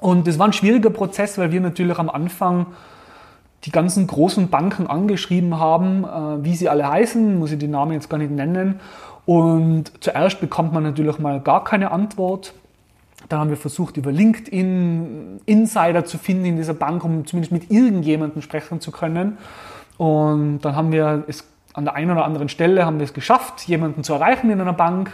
Und 0.00 0.26
das 0.26 0.38
war 0.38 0.46
ein 0.46 0.52
schwieriger 0.54 0.90
Prozess, 0.90 1.36
weil 1.36 1.52
wir 1.52 1.60
natürlich 1.60 1.98
am 1.98 2.08
Anfang 2.08 2.66
die 3.64 3.70
ganzen 3.70 4.06
großen 4.06 4.48
Banken 4.48 4.86
angeschrieben 4.86 5.58
haben, 5.58 6.04
äh, 6.04 6.44
wie 6.44 6.54
sie 6.54 6.68
alle 6.68 6.88
heißen, 6.88 7.38
muss 7.38 7.52
ich 7.52 7.58
die 7.58 7.68
Namen 7.68 7.92
jetzt 7.92 8.10
gar 8.10 8.18
nicht 8.18 8.30
nennen. 8.30 8.80
Und 9.26 9.92
zuerst 10.00 10.40
bekommt 10.40 10.72
man 10.72 10.82
natürlich 10.82 11.18
mal 11.18 11.40
gar 11.40 11.64
keine 11.64 11.90
Antwort. 11.90 12.52
Dann 13.28 13.40
haben 13.40 13.50
wir 13.50 13.56
versucht, 13.56 13.96
über 13.96 14.12
LinkedIn 14.12 15.40
Insider 15.46 16.04
zu 16.04 16.18
finden 16.18 16.44
in 16.44 16.56
dieser 16.56 16.74
Bank, 16.74 17.04
um 17.04 17.26
zumindest 17.26 17.52
mit 17.52 17.70
irgendjemandem 17.70 18.42
sprechen 18.42 18.80
zu 18.80 18.90
können. 18.90 19.38
Und 19.96 20.60
dann 20.60 20.76
haben 20.76 20.92
wir 20.92 21.24
es 21.26 21.44
an 21.74 21.84
der 21.84 21.94
einen 21.94 22.12
oder 22.12 22.24
anderen 22.24 22.48
Stelle 22.48 22.86
haben 22.86 22.98
wir 22.98 23.04
es 23.04 23.14
geschafft, 23.14 23.66
jemanden 23.66 24.04
zu 24.04 24.14
erreichen 24.14 24.50
in 24.50 24.60
einer 24.60 24.72
Bank. 24.72 25.10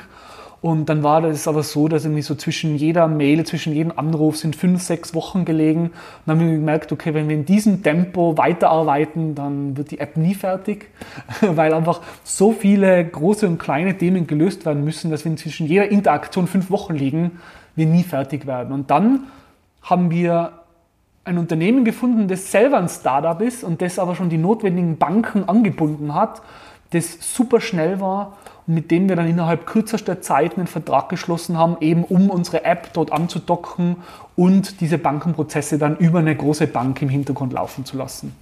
Und 0.62 0.90
dann 0.90 1.02
war 1.02 1.22
das 1.22 1.48
aber 1.48 1.62
so, 1.62 1.88
dass 1.88 2.04
irgendwie 2.04 2.20
so 2.20 2.34
zwischen 2.34 2.76
jeder 2.76 3.08
Mail, 3.08 3.46
zwischen 3.46 3.72
jedem 3.72 3.98
Anruf 3.98 4.36
sind 4.36 4.54
fünf, 4.54 4.82
sechs 4.82 5.14
Wochen 5.14 5.46
gelegen. 5.46 5.84
Und 5.84 5.92
dann 6.26 6.38
haben 6.38 6.46
wir 6.46 6.56
gemerkt, 6.56 6.92
okay, 6.92 7.14
wenn 7.14 7.30
wir 7.30 7.36
in 7.36 7.46
diesem 7.46 7.82
Tempo 7.82 8.36
weiterarbeiten, 8.36 9.34
dann 9.34 9.78
wird 9.78 9.90
die 9.90 10.00
App 10.00 10.18
nie 10.18 10.34
fertig, 10.34 10.90
weil 11.40 11.72
einfach 11.72 12.02
so 12.24 12.52
viele 12.52 13.02
große 13.02 13.46
und 13.46 13.56
kleine 13.56 13.96
Themen 13.96 14.26
gelöst 14.26 14.66
werden 14.66 14.84
müssen, 14.84 15.10
dass 15.10 15.24
wir 15.24 15.34
zwischen 15.36 15.66
jeder 15.66 15.88
Interaktion 15.88 16.46
fünf 16.46 16.70
Wochen 16.70 16.94
liegen, 16.94 17.40
wir 17.76 17.86
nie 17.86 18.02
fertig 18.02 18.46
werden. 18.46 18.72
Und 18.72 18.90
dann 18.90 19.24
haben 19.82 20.10
wir 20.10 20.52
ein 21.24 21.38
Unternehmen 21.38 21.84
gefunden, 21.84 22.28
das 22.28 22.50
selber 22.50 22.78
ein 22.78 22.88
Startup 22.88 23.40
ist 23.40 23.62
und 23.62 23.82
das 23.82 23.98
aber 23.98 24.14
schon 24.14 24.30
die 24.30 24.38
notwendigen 24.38 24.98
Banken 24.98 25.48
angebunden 25.48 26.14
hat, 26.14 26.42
das 26.90 27.18
super 27.20 27.60
schnell 27.60 28.00
war 28.00 28.38
und 28.66 28.74
mit 28.74 28.90
dem 28.90 29.08
wir 29.08 29.16
dann 29.16 29.28
innerhalb 29.28 29.66
kürzester 29.66 30.20
Zeit 30.20 30.56
einen 30.56 30.66
Vertrag 30.66 31.08
geschlossen 31.08 31.56
haben, 31.56 31.76
eben 31.80 32.04
um 32.04 32.30
unsere 32.30 32.64
App 32.64 32.92
dort 32.94 33.12
anzudocken 33.12 33.96
und 34.34 34.80
diese 34.80 34.98
Bankenprozesse 34.98 35.78
dann 35.78 35.96
über 35.98 36.18
eine 36.18 36.34
große 36.34 36.66
Bank 36.66 37.00
im 37.02 37.08
Hintergrund 37.08 37.52
laufen 37.52 37.84
zu 37.84 37.96
lassen. 37.96 38.34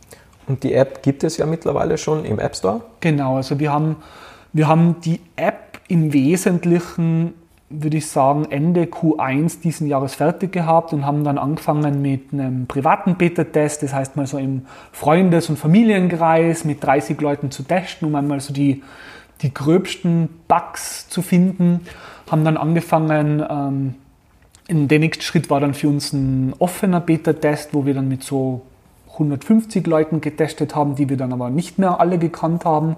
Und 0.47 0.63
die 0.63 0.73
App 0.73 1.03
gibt 1.03 1.25
es 1.25 1.37
ja 1.37 1.45
mittlerweile 1.45 1.99
schon 1.99 2.25
im 2.25 2.39
App 2.39 2.57
Store? 2.57 2.81
Genau, 3.01 3.37
also 3.37 3.59
wir 3.59 3.71
haben, 3.71 3.97
wir 4.55 4.67
haben 4.67 4.97
die 5.05 5.21
App 5.37 5.81
im 5.89 6.13
Wesentlichen 6.15 7.35
würde 7.71 7.99
ich 7.99 8.07
sagen, 8.07 8.47
Ende 8.51 8.85
Q1 8.85 9.61
diesen 9.61 9.87
Jahres 9.87 10.15
fertig 10.15 10.53
gehabt 10.53 10.93
und 10.93 11.05
haben 11.05 11.23
dann 11.23 11.37
angefangen 11.37 12.01
mit 12.01 12.33
einem 12.33 12.67
privaten 12.67 13.17
Beta-Test, 13.17 13.83
das 13.83 13.93
heißt 13.93 14.17
mal 14.17 14.27
so 14.27 14.39
im 14.39 14.63
Freundes- 14.93 15.51
und 15.51 15.59
Familienkreis 15.59 16.65
mit 16.65 16.83
30 16.83 17.21
Leuten 17.21 17.51
zu 17.51 17.63
testen, 17.63 18.09
um 18.09 18.15
einmal 18.15 18.41
so 18.41 18.55
die, 18.55 18.83
die 19.43 19.53
gröbsten 19.53 20.29
Bugs 20.49 21.09
zu 21.11 21.21
finden. 21.21 21.81
Haben 22.31 22.45
dann 22.45 22.57
angefangen, 22.57 23.45
ähm, 23.49 23.95
in 24.67 24.89
der 24.89 24.99
nächste 24.99 25.25
Schritt 25.25 25.51
war 25.51 25.61
dann 25.61 25.75
für 25.75 25.89
uns 25.89 26.13
ein 26.13 26.55
offener 26.59 27.01
Beta-Test, 27.01 27.75
wo 27.75 27.85
wir 27.85 27.95
dann 27.95 28.09
mit 28.09 28.23
so 28.23 28.63
150 29.13 29.87
Leuten 29.87 30.21
getestet 30.21 30.75
haben, 30.75 30.95
die 30.95 31.09
wir 31.09 31.17
dann 31.17 31.33
aber 31.33 31.51
nicht 31.51 31.79
mehr 31.79 32.01
alle 32.01 32.19
gekannt 32.19 32.65
haben. 32.65 32.97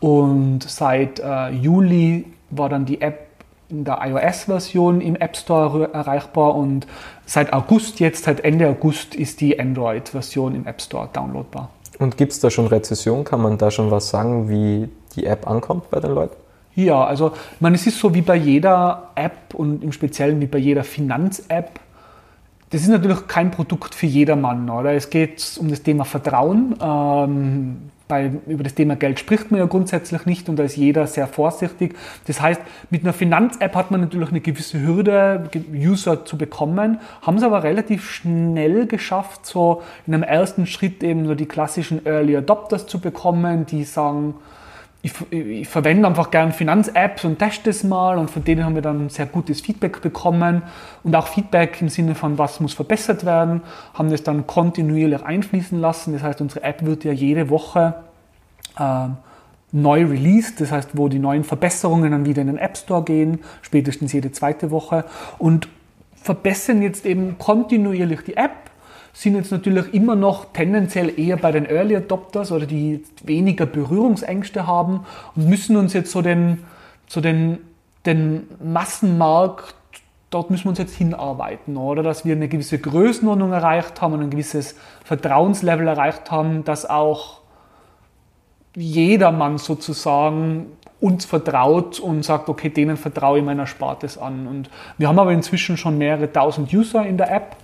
Und 0.00 0.62
seit 0.62 1.20
äh, 1.20 1.50
Juli 1.50 2.26
war 2.50 2.68
dann 2.68 2.84
die 2.84 3.00
App 3.00 3.25
in 3.68 3.84
der 3.84 4.00
iOS-Version 4.02 5.00
im 5.00 5.16
App 5.16 5.36
Store 5.36 5.92
erreichbar 5.92 6.54
und 6.54 6.86
seit 7.24 7.52
August 7.52 8.00
jetzt, 8.00 8.24
seit 8.24 8.40
Ende 8.40 8.68
August, 8.68 9.14
ist 9.14 9.40
die 9.40 9.58
Android-Version 9.58 10.54
im 10.54 10.66
App 10.66 10.80
Store 10.80 11.08
downloadbar. 11.12 11.70
Und 11.98 12.16
gibt 12.16 12.32
es 12.32 12.40
da 12.40 12.50
schon 12.50 12.66
Rezession? 12.66 13.24
Kann 13.24 13.40
man 13.40 13.58
da 13.58 13.70
schon 13.70 13.90
was 13.90 14.10
sagen, 14.10 14.48
wie 14.48 14.88
die 15.16 15.26
App 15.26 15.48
ankommt 15.48 15.90
bei 15.90 16.00
den 16.00 16.12
Leuten? 16.12 16.36
Ja, 16.74 17.04
also 17.04 17.32
meine, 17.58 17.76
es 17.76 17.86
ist 17.86 17.98
so 17.98 18.14
wie 18.14 18.20
bei 18.20 18.36
jeder 18.36 19.10
App 19.14 19.54
und 19.54 19.82
im 19.82 19.92
Speziellen 19.92 20.40
wie 20.42 20.46
bei 20.46 20.58
jeder 20.58 20.84
Finanz-App. 20.84 21.80
Das 22.70 22.82
ist 22.82 22.88
natürlich 22.88 23.28
kein 23.28 23.50
Produkt 23.50 23.94
für 23.94 24.06
jedermann, 24.06 24.68
oder? 24.68 24.92
Es 24.92 25.10
geht 25.10 25.56
um 25.60 25.68
das 25.68 25.82
Thema 25.82 26.04
Vertrauen. 26.04 26.74
Ähm, 26.80 27.76
bei, 28.08 28.30
über 28.46 28.62
das 28.62 28.74
Thema 28.74 28.96
Geld 28.96 29.18
spricht 29.18 29.50
man 29.50 29.60
ja 29.60 29.66
grundsätzlich 29.66 30.26
nicht 30.26 30.48
und 30.48 30.56
da 30.56 30.62
ist 30.62 30.76
jeder 30.76 31.06
sehr 31.06 31.26
vorsichtig. 31.26 31.96
Das 32.26 32.40
heißt, 32.40 32.60
mit 32.90 33.02
einer 33.02 33.12
Finanz-App 33.12 33.74
hat 33.74 33.90
man 33.90 34.00
natürlich 34.00 34.30
eine 34.30 34.40
gewisse 34.40 34.80
Hürde, 34.80 35.48
User 35.72 36.24
zu 36.24 36.38
bekommen, 36.38 37.00
haben 37.22 37.36
es 37.36 37.42
aber 37.42 37.62
relativ 37.62 38.08
schnell 38.08 38.86
geschafft, 38.86 39.46
so 39.46 39.82
in 40.06 40.14
einem 40.14 40.22
ersten 40.22 40.66
Schritt 40.66 41.02
eben 41.02 41.26
so 41.26 41.34
die 41.34 41.46
klassischen 41.46 42.04
Early 42.06 42.36
Adopters 42.36 42.86
zu 42.86 43.00
bekommen, 43.00 43.66
die 43.66 43.84
sagen, 43.84 44.34
ich, 45.06 45.12
ich, 45.30 45.68
verwende 45.68 46.08
einfach 46.08 46.32
gern 46.32 46.52
Finanz-Apps 46.52 47.24
und 47.24 47.38
teste 47.38 47.70
es 47.70 47.84
mal 47.84 48.18
und 48.18 48.28
von 48.28 48.42
denen 48.42 48.64
haben 48.64 48.74
wir 48.74 48.82
dann 48.82 49.08
sehr 49.08 49.26
gutes 49.26 49.60
Feedback 49.60 50.00
bekommen 50.00 50.62
und 51.04 51.14
auch 51.14 51.28
Feedback 51.28 51.80
im 51.80 51.88
Sinne 51.88 52.16
von, 52.16 52.38
was 52.38 52.58
muss 52.58 52.74
verbessert 52.74 53.24
werden, 53.24 53.62
haben 53.94 54.10
das 54.10 54.24
dann 54.24 54.48
kontinuierlich 54.48 55.22
einfließen 55.22 55.80
lassen. 55.80 56.12
Das 56.12 56.24
heißt, 56.24 56.40
unsere 56.40 56.64
App 56.64 56.84
wird 56.84 57.04
ja 57.04 57.12
jede 57.12 57.50
Woche 57.50 57.94
äh, 58.78 59.08
neu 59.70 60.06
released, 60.06 60.60
das 60.60 60.72
heißt, 60.72 60.90
wo 60.94 61.08
die 61.08 61.20
neuen 61.20 61.44
Verbesserungen 61.44 62.10
dann 62.10 62.26
wieder 62.26 62.42
in 62.42 62.48
den 62.48 62.58
App 62.58 62.76
Store 62.76 63.04
gehen, 63.04 63.38
spätestens 63.62 64.12
jede 64.12 64.32
zweite 64.32 64.72
Woche 64.72 65.04
und 65.38 65.68
verbessern 66.20 66.82
jetzt 66.82 67.06
eben 67.06 67.38
kontinuierlich 67.38 68.22
die 68.22 68.36
App 68.36 68.70
sind 69.16 69.34
jetzt 69.34 69.50
natürlich 69.50 69.94
immer 69.94 70.14
noch 70.14 70.52
tendenziell 70.52 71.18
eher 71.18 71.38
bei 71.38 71.50
den 71.50 71.64
Early 71.64 71.96
Adopters 71.96 72.52
oder 72.52 72.66
die 72.66 73.02
weniger 73.24 73.64
Berührungsängste 73.64 74.66
haben 74.66 75.06
und 75.34 75.48
müssen 75.48 75.78
uns 75.78 75.94
jetzt 75.94 76.12
so 76.12 76.20
den, 76.20 76.64
so 77.08 77.22
den, 77.22 77.56
den 78.04 78.46
Massenmarkt, 78.62 79.74
dort 80.28 80.50
müssen 80.50 80.64
wir 80.64 80.70
uns 80.70 80.78
jetzt 80.78 80.94
hinarbeiten, 80.94 81.78
oder? 81.78 82.02
Dass 82.02 82.26
wir 82.26 82.36
eine 82.36 82.46
gewisse 82.46 82.78
Größenordnung 82.78 83.52
erreicht 83.52 84.02
haben 84.02 84.12
und 84.12 84.20
ein 84.20 84.28
gewisses 84.28 84.76
Vertrauenslevel 85.02 85.88
erreicht 85.88 86.30
haben, 86.30 86.64
dass 86.64 86.84
auch 86.84 87.40
jedermann 88.74 89.56
sozusagen 89.56 90.66
uns 91.00 91.24
vertraut 91.24 92.00
und 92.00 92.22
sagt, 92.22 92.50
okay, 92.50 92.68
denen 92.68 92.98
vertraue 92.98 93.38
ich 93.38 93.44
meiner 93.44 93.66
Spartes 93.66 94.18
an. 94.18 94.46
Und 94.46 94.68
wir 94.98 95.08
haben 95.08 95.18
aber 95.18 95.32
inzwischen 95.32 95.78
schon 95.78 95.96
mehrere 95.96 96.30
tausend 96.30 96.70
User 96.70 97.06
in 97.06 97.16
der 97.16 97.32
App 97.32 97.56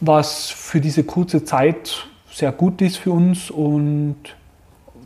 was 0.00 0.50
für 0.50 0.80
diese 0.80 1.04
kurze 1.04 1.44
Zeit 1.44 2.06
sehr 2.30 2.52
gut 2.52 2.80
ist 2.82 2.98
für 2.98 3.10
uns 3.10 3.50
und 3.50 4.16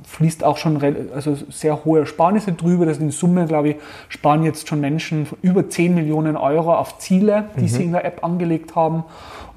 fließt 0.05 0.45
auch 0.45 0.59
schon 0.59 0.79
also 1.15 1.37
sehr 1.51 1.85
hohe 1.85 2.01
Ersparnisse 2.01 2.53
drüber. 2.53 2.85
Das 2.85 2.99
in 2.99 3.11
Summe, 3.11 3.47
glaube 3.47 3.71
ich, 3.71 3.77
sparen 4.09 4.45
jetzt 4.45 4.69
schon 4.69 4.81
Menschen 4.81 5.27
über 5.41 5.69
10 5.69 5.95
Millionen 5.95 6.37
Euro 6.37 6.75
auf 6.75 6.99
Ziele, 6.99 7.47
die 7.57 7.63
mhm. 7.63 7.69
sie 7.69 7.85
in 7.85 7.93
der 7.93 8.05
App 8.05 8.23
angelegt 8.23 8.77
haben. 8.77 9.05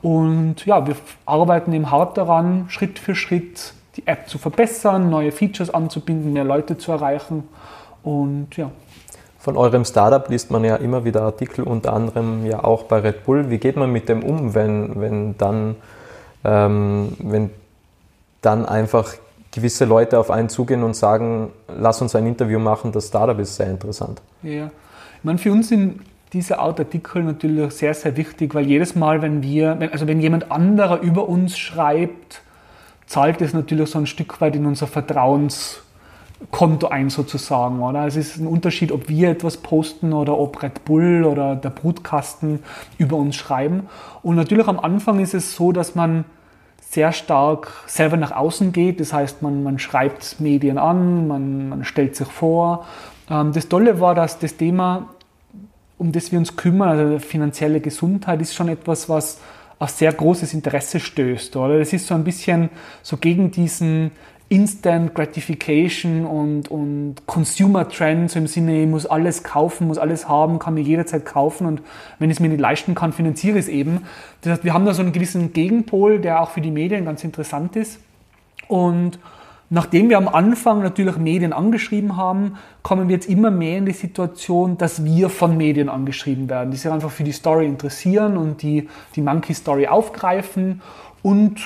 Und 0.02 0.66
ja, 0.66 0.88
wir 0.88 0.96
arbeiten 1.26 1.74
eben 1.74 1.92
hart 1.92 2.18
daran, 2.18 2.66
Schritt 2.70 3.00
für 3.00 3.16
Schritt 3.16 3.74
die 3.98 4.08
App 4.08 4.30
zu 4.30 4.38
verbessern, 4.38 5.10
neue 5.10 5.32
Features 5.32 5.70
anzubinden, 5.70 6.32
mehr 6.32 6.44
Leute 6.44 6.78
zu 6.78 6.92
erreichen. 6.92 7.44
Und 8.04 8.56
ja, 8.56 8.72
von 9.46 9.58
eurem 9.58 9.86
Startup 9.86 10.28
liest 10.28 10.50
man 10.50 10.64
ja 10.64 10.76
immer 10.78 11.06
wieder 11.06 11.22
Artikel, 11.22 11.66
unter 11.66 11.94
anderem 11.94 12.48
ja 12.48 12.64
auch 12.64 12.86
bei 12.86 12.98
Red 12.98 13.26
Bull. 13.26 13.52
Wie 13.52 13.60
geht 13.60 13.76
man 13.76 13.92
mit 13.92 14.10
dem 14.10 14.24
um, 14.24 14.56
wenn, 14.56 15.00
wenn, 15.00 15.38
dann, 15.38 15.76
ähm, 16.44 17.16
wenn 17.20 17.52
dann 18.42 18.66
einfach 18.66 19.14
gewisse 19.52 19.86
Leute 19.86 20.18
auf 20.18 20.32
einen 20.32 20.50
zugehen 20.50 20.82
und 20.82 20.96
sagen, 20.96 21.52
lass 21.68 22.02
uns 22.02 22.16
ein 22.16 22.26
Interview 22.26 22.58
machen, 22.58 22.92
das 22.92 23.10
Startup 23.10 23.38
ist 23.38 23.56
sehr 23.56 23.70
interessant? 23.70 24.20
Ja, 24.42 24.72
ich 25.18 25.24
meine, 25.24 25.38
für 25.38 25.52
uns 25.52 25.70
sind 25.70 26.00
diese 26.34 26.58
Art 26.58 26.80
Artikel 26.80 27.22
natürlich 27.22 27.72
sehr, 27.72 27.94
sehr 27.94 28.18
wichtig, 28.18 28.56
weil 28.56 28.66
jedes 28.66 28.96
Mal, 28.96 29.22
wenn 29.22 29.44
wir, 29.44 29.78
also 29.92 30.08
wenn 30.08 30.22
jemand 30.22 30.52
anderer 30.52 31.02
über 31.02 31.30
uns 31.30 31.56
schreibt, 31.56 32.42
zahlt 33.06 33.44
es 33.44 33.54
natürlich 33.54 33.92
so 33.92 34.00
ein 34.00 34.08
Stück 34.08 34.42
weit 34.42 34.56
in 34.56 34.66
unser 34.66 34.88
Vertrauens 34.88 35.84
Konto 36.52 36.88
ein 36.88 37.10
sozusagen, 37.10 37.82
oder? 37.82 38.06
Es 38.06 38.16
ist 38.16 38.38
ein 38.38 38.48
Unterschied, 38.48 38.92
ob 38.92 39.08
wir 39.08 39.30
etwas 39.30 39.58
posten 39.58 40.12
oder 40.12 40.38
ob 40.38 40.62
Red 40.62 40.84
Bull 40.84 41.24
oder 41.24 41.56
der 41.56 41.70
Brutkasten 41.70 42.60
über 42.98 43.16
uns 43.16 43.36
schreiben. 43.36 43.88
Und 44.22 44.36
natürlich 44.36 44.68
am 44.68 44.80
Anfang 44.80 45.20
ist 45.20 45.34
es 45.34 45.56
so, 45.56 45.72
dass 45.72 45.96
man 45.96 46.26
sehr 46.82 47.12
stark 47.12 47.72
selber 47.88 48.18
nach 48.18 48.32
außen 48.32 48.72
geht. 48.72 49.00
Das 49.00 49.14
heißt, 49.14 49.42
man, 49.42 49.64
man 49.64 49.80
schreibt 49.80 50.40
Medien 50.40 50.78
an, 50.78 51.28
man, 51.28 51.70
man 51.70 51.84
stellt 51.84 52.16
sich 52.16 52.28
vor. 52.28 52.86
Ähm, 53.30 53.54
das 53.54 53.70
Tolle 53.70 54.00
war, 54.00 54.14
dass 54.14 54.38
das 54.38 54.58
Thema, 54.58 55.10
um 55.98 56.12
das 56.12 56.32
wir 56.32 56.40
uns 56.40 56.56
kümmern, 56.56 56.90
also 56.90 57.20
finanzielle 57.20 57.80
Gesundheit, 57.80 58.42
ist 58.42 58.56
schon 58.56 58.68
etwas, 58.68 59.08
was 59.08 59.40
auf 59.80 59.90
sehr 59.90 60.12
großes 60.14 60.54
Interesse 60.54 61.00
stößt. 61.00 61.56
Oder 61.58 61.80
das 61.80 61.92
ist 61.92 62.08
so 62.08 62.14
ein 62.14 62.24
bisschen 62.24 62.70
so 63.02 63.18
gegen 63.18 63.52
diesen 63.52 64.12
Instant 64.48 65.16
Gratification 65.16 66.26
und, 66.26 66.70
und 66.70 67.16
Consumer 67.26 67.90
Trends 67.90 68.34
so 68.34 68.40
im 68.40 68.46
Sinne, 68.46 68.84
ich 68.84 68.88
muss 68.88 69.08
alles 69.08 69.44
kaufen, 69.44 69.88
muss 69.88 69.98
alles 69.98 70.30
haben, 70.30 70.60
kann 70.60 70.76
mir 70.76 70.82
jederzeit 70.82 71.26
kaufen 71.26 71.66
und 71.66 71.82
wenn 72.20 72.30
ich 72.30 72.38
es 72.38 72.40
mir 72.40 72.50
nicht 72.50 72.62
leisten 72.62 72.94
kann, 72.94 73.12
finanziere 73.12 73.58
ich 73.58 73.66
es 73.66 73.70
eben. 73.70 74.04
Das 74.42 74.54
heißt, 74.54 74.64
wir 74.64 74.74
haben 74.74 74.86
da 74.86 74.94
so 74.94 75.02
einen 75.02 75.14
gewissen 75.14 75.52
Gegenpol, 75.52 76.20
der 76.20 76.42
auch 76.42 76.52
für 76.52 76.62
die 76.62 76.70
Medien 76.70 77.06
ganz 77.06 77.24
interessant 77.24 77.76
ist. 77.76 78.00
Und 78.68 79.18
nachdem 79.72 80.10
wir 80.10 80.18
am 80.18 80.28
Anfang 80.28 80.84
natürlich 80.84 81.18
Medien 81.18 81.52
angeschrieben 81.52 82.16
haben, 82.16 82.58
kommen 82.84 83.08
wir 83.08 83.16
jetzt 83.16 83.28
immer 83.28 83.50
mehr 83.50 83.80
in 83.80 83.88
die 83.88 83.94
Situation, 83.94 84.78
dass 84.78 85.04
wir 85.04 85.30
von 85.30 85.58
Medien 85.58 85.90
angeschrieben 85.90 86.50
werden, 86.50 86.70
die 86.70 86.78
sich 86.78 86.92
einfach 86.92 87.10
für 87.12 87.24
die 87.24 87.32
Story 87.32 87.66
interessieren 87.66 88.38
und 88.38 88.62
die 88.62 88.90
die 89.16 89.22
Monkey 89.22 89.56
Story 89.56 89.88
aufgreifen 89.88 90.84
und, 91.24 91.62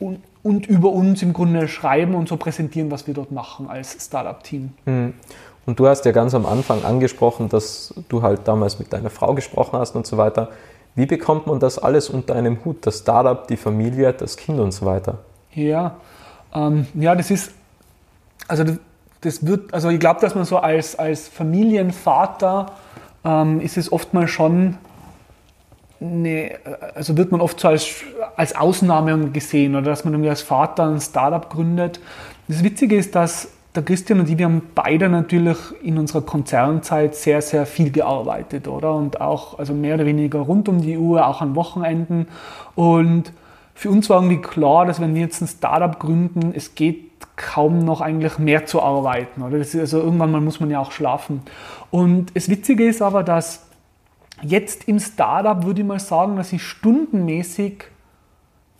und 0.00 0.18
und 0.42 0.66
über 0.66 0.90
uns 0.90 1.22
im 1.22 1.32
Grunde 1.32 1.68
schreiben 1.68 2.14
und 2.14 2.28
so 2.28 2.36
präsentieren, 2.36 2.90
was 2.90 3.06
wir 3.06 3.14
dort 3.14 3.30
machen 3.32 3.68
als 3.68 3.96
Startup-Team. 4.04 4.72
Mhm. 4.86 5.14
Und 5.66 5.78
du 5.78 5.86
hast 5.86 6.04
ja 6.04 6.12
ganz 6.12 6.34
am 6.34 6.46
Anfang 6.46 6.84
angesprochen, 6.84 7.48
dass 7.48 7.94
du 8.08 8.22
halt 8.22 8.48
damals 8.48 8.78
mit 8.78 8.92
deiner 8.92 9.10
Frau 9.10 9.34
gesprochen 9.34 9.78
hast 9.78 9.94
und 9.94 10.06
so 10.06 10.16
weiter. 10.16 10.48
Wie 10.94 11.06
bekommt 11.06 11.46
man 11.46 11.60
das 11.60 11.78
alles 11.78 12.08
unter 12.08 12.34
einem 12.34 12.64
Hut? 12.64 12.86
Das 12.86 12.98
Startup, 13.00 13.46
die 13.46 13.56
Familie, 13.56 14.12
das 14.12 14.36
Kind 14.36 14.58
und 14.58 14.72
so 14.72 14.86
weiter? 14.86 15.18
Ja, 15.52 15.96
ähm, 16.54 16.86
ja, 16.94 17.14
das 17.14 17.30
ist, 17.30 17.52
also 18.48 18.64
das 19.20 19.46
wird, 19.46 19.72
also 19.72 19.90
ich 19.90 20.00
glaube, 20.00 20.20
dass 20.20 20.34
man 20.34 20.44
so 20.44 20.56
als, 20.56 20.98
als 20.98 21.28
Familienvater 21.28 22.72
ähm, 23.24 23.60
ist 23.60 23.76
es 23.76 23.92
oftmals 23.92 24.30
schon 24.30 24.78
eine, 26.00 26.52
also 26.94 27.16
wird 27.16 27.30
man 27.30 27.40
oft 27.40 27.60
so 27.60 27.68
als, 27.68 27.88
als 28.36 28.56
Ausnahme 28.56 29.30
gesehen 29.30 29.74
oder 29.74 29.86
dass 29.90 30.04
man 30.04 30.14
irgendwie 30.14 30.30
als 30.30 30.42
Vater 30.42 30.86
ein 30.86 31.00
Startup 31.00 31.48
gründet. 31.48 32.00
Das 32.48 32.64
Witzige 32.64 32.96
ist, 32.96 33.14
dass 33.14 33.48
der 33.74 33.84
Christian 33.84 34.20
und 34.20 34.28
ich, 34.28 34.36
wir 34.36 34.46
haben 34.46 34.62
beide 34.74 35.08
natürlich 35.08 35.58
in 35.82 35.96
unserer 35.98 36.22
Konzernzeit 36.22 37.14
sehr, 37.14 37.40
sehr 37.40 37.66
viel 37.66 37.92
gearbeitet, 37.92 38.66
oder? 38.66 38.94
Und 38.94 39.20
auch, 39.20 39.58
also 39.58 39.74
mehr 39.74 39.94
oder 39.94 40.06
weniger 40.06 40.40
rund 40.40 40.68
um 40.68 40.80
die 40.80 40.98
Uhr, 40.98 41.26
auch 41.26 41.40
an 41.40 41.54
Wochenenden. 41.54 42.26
Und 42.74 43.32
für 43.74 43.90
uns 43.90 44.10
war 44.10 44.16
irgendwie 44.16 44.42
klar, 44.42 44.86
dass 44.86 45.00
wenn 45.00 45.14
wir 45.14 45.22
jetzt 45.22 45.40
ein 45.40 45.46
Startup 45.46 45.98
gründen, 46.00 46.52
es 46.54 46.74
geht 46.74 47.10
kaum 47.36 47.84
noch 47.84 48.00
eigentlich 48.00 48.38
mehr 48.38 48.66
zu 48.66 48.82
arbeiten, 48.82 49.42
oder? 49.42 49.58
Also 49.58 49.98
irgendwann 49.98 50.32
mal 50.32 50.40
muss 50.40 50.58
man 50.58 50.70
ja 50.70 50.80
auch 50.80 50.90
schlafen. 50.90 51.42
Und 51.90 52.34
das 52.34 52.48
Witzige 52.48 52.86
ist 52.86 53.00
aber, 53.00 53.22
dass 53.22 53.69
Jetzt 54.42 54.88
im 54.88 54.98
Startup 54.98 55.64
würde 55.64 55.82
ich 55.82 55.86
mal 55.86 56.00
sagen, 56.00 56.36
dass 56.36 56.52
ich 56.52 56.62
stundenmäßig 56.62 57.84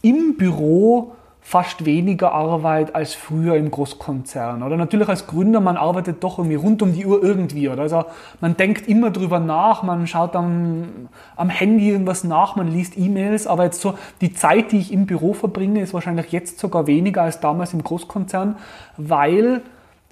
im 0.02 0.36
Büro 0.36 1.12
fast 1.42 1.84
weniger 1.84 2.32
Arbeit 2.32 2.94
als 2.94 3.14
früher 3.14 3.56
im 3.56 3.70
Großkonzern. 3.70 4.62
Oder 4.62 4.76
natürlich 4.76 5.08
als 5.08 5.26
Gründer, 5.26 5.60
man 5.60 5.76
arbeitet 5.76 6.22
doch 6.22 6.38
irgendwie 6.38 6.56
rund 6.56 6.82
um 6.82 6.92
die 6.92 7.04
Uhr 7.04 7.22
irgendwie. 7.22 7.68
Oder? 7.68 7.82
Also 7.82 8.04
man 8.40 8.56
denkt 8.56 8.86
immer 8.88 9.10
drüber 9.10 9.40
nach, 9.40 9.82
man 9.82 10.06
schaut 10.06 10.36
am, 10.36 11.08
am 11.36 11.48
Handy 11.48 11.90
irgendwas 11.90 12.24
nach, 12.24 12.56
man 12.56 12.68
liest 12.68 12.96
E-Mails, 12.96 13.46
aber 13.46 13.64
jetzt 13.64 13.80
so 13.80 13.94
die 14.20 14.32
Zeit, 14.32 14.72
die 14.72 14.78
ich 14.78 14.92
im 14.92 15.06
Büro 15.06 15.32
verbringe, 15.32 15.80
ist 15.80 15.94
wahrscheinlich 15.94 16.30
jetzt 16.30 16.58
sogar 16.58 16.86
weniger 16.86 17.22
als 17.22 17.40
damals 17.40 17.72
im 17.72 17.82
Großkonzern, 17.82 18.56
weil 18.96 19.62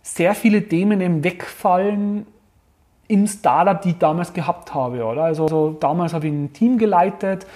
sehr 0.03 0.35
viele 0.35 0.67
Themen 0.67 1.01
eben 1.01 1.23
wegfallen, 1.23 2.27
im 3.09 3.27
Startup, 3.27 3.81
die 3.81 3.91
ich 3.91 3.99
damals 3.99 4.33
gehabt 4.33 4.75
habe. 4.75 5.05
Oder? 5.05 5.25
Also, 5.25 5.45
also 5.45 5.77
damals 5.81 6.13
habe 6.13 6.27
ich 6.27 6.33
ein 6.33 6.53
Team 6.53 6.79
geleitet, 6.79 7.47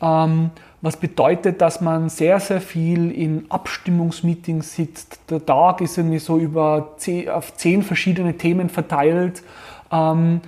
ähm, 0.00 0.50
was 0.80 0.96
bedeutet, 0.96 1.60
dass 1.60 1.80
man 1.80 2.08
sehr, 2.08 2.40
sehr 2.40 2.60
viel 2.60 3.12
in 3.12 3.46
Abstimmungsmeetings 3.50 4.74
sitzt. 4.74 5.20
Der 5.30 5.46
Tag 5.46 5.80
ist 5.80 5.96
irgendwie 5.96 6.18
so 6.18 6.38
über 6.38 6.94
zehn, 6.96 7.28
auf 7.28 7.54
zehn 7.54 7.82
verschiedene 7.82 8.36
Themen 8.36 8.68
verteilt. 8.68 9.44
Ähm, 9.92 10.40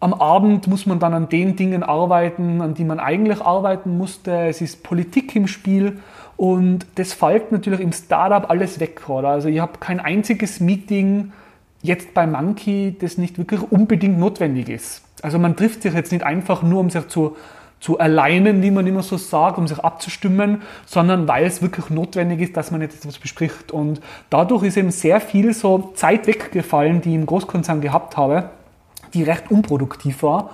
am 0.00 0.14
Abend 0.14 0.66
muss 0.66 0.86
man 0.86 0.98
dann 0.98 1.14
an 1.14 1.28
den 1.28 1.56
Dingen 1.56 1.82
arbeiten, 1.82 2.60
an 2.60 2.74
die 2.74 2.84
man 2.84 2.98
eigentlich 2.98 3.40
arbeiten 3.40 3.96
musste. 3.96 4.32
Es 4.48 4.60
ist 4.60 4.82
Politik 4.82 5.34
im 5.36 5.46
Spiel 5.46 6.00
und 6.36 6.86
das 6.96 7.12
fällt 7.12 7.52
natürlich 7.52 7.80
im 7.80 7.92
Startup 7.92 8.48
alles 8.48 8.80
weg. 8.80 9.08
Oder? 9.08 9.28
Also 9.28 9.48
ich 9.48 9.60
habe 9.60 9.78
kein 9.78 10.00
einziges 10.00 10.60
Meeting, 10.60 11.32
jetzt 11.82 12.14
bei 12.14 12.26
Monkey 12.26 12.96
das 12.98 13.18
nicht 13.18 13.38
wirklich 13.38 13.60
unbedingt 13.70 14.18
notwendig 14.18 14.68
ist. 14.68 15.02
Also 15.22 15.38
man 15.38 15.56
trifft 15.56 15.82
sich 15.82 15.94
jetzt 15.94 16.12
nicht 16.12 16.24
einfach 16.24 16.62
nur, 16.62 16.80
um 16.80 16.90
sich 16.90 17.06
zu, 17.08 17.36
zu 17.80 17.98
alleinen, 17.98 18.62
wie 18.62 18.70
man 18.70 18.86
immer 18.86 19.02
so 19.02 19.16
sagt, 19.16 19.58
um 19.58 19.68
sich 19.68 19.78
abzustimmen, 19.78 20.62
sondern 20.86 21.28
weil 21.28 21.46
es 21.46 21.62
wirklich 21.62 21.90
notwendig 21.90 22.40
ist, 22.40 22.56
dass 22.56 22.70
man 22.70 22.80
jetzt 22.80 22.96
etwas 22.96 23.18
bespricht. 23.18 23.72
Und 23.72 24.00
dadurch 24.30 24.64
ist 24.64 24.76
eben 24.76 24.90
sehr 24.90 25.20
viel 25.20 25.54
so 25.54 25.92
Zeit 25.94 26.26
weggefallen, 26.26 27.00
die 27.00 27.10
ich 27.10 27.14
im 27.14 27.26
Großkonzern 27.26 27.80
gehabt 27.80 28.16
habe, 28.16 28.50
die 29.14 29.22
recht 29.22 29.50
unproduktiv 29.50 30.22
war, 30.22 30.50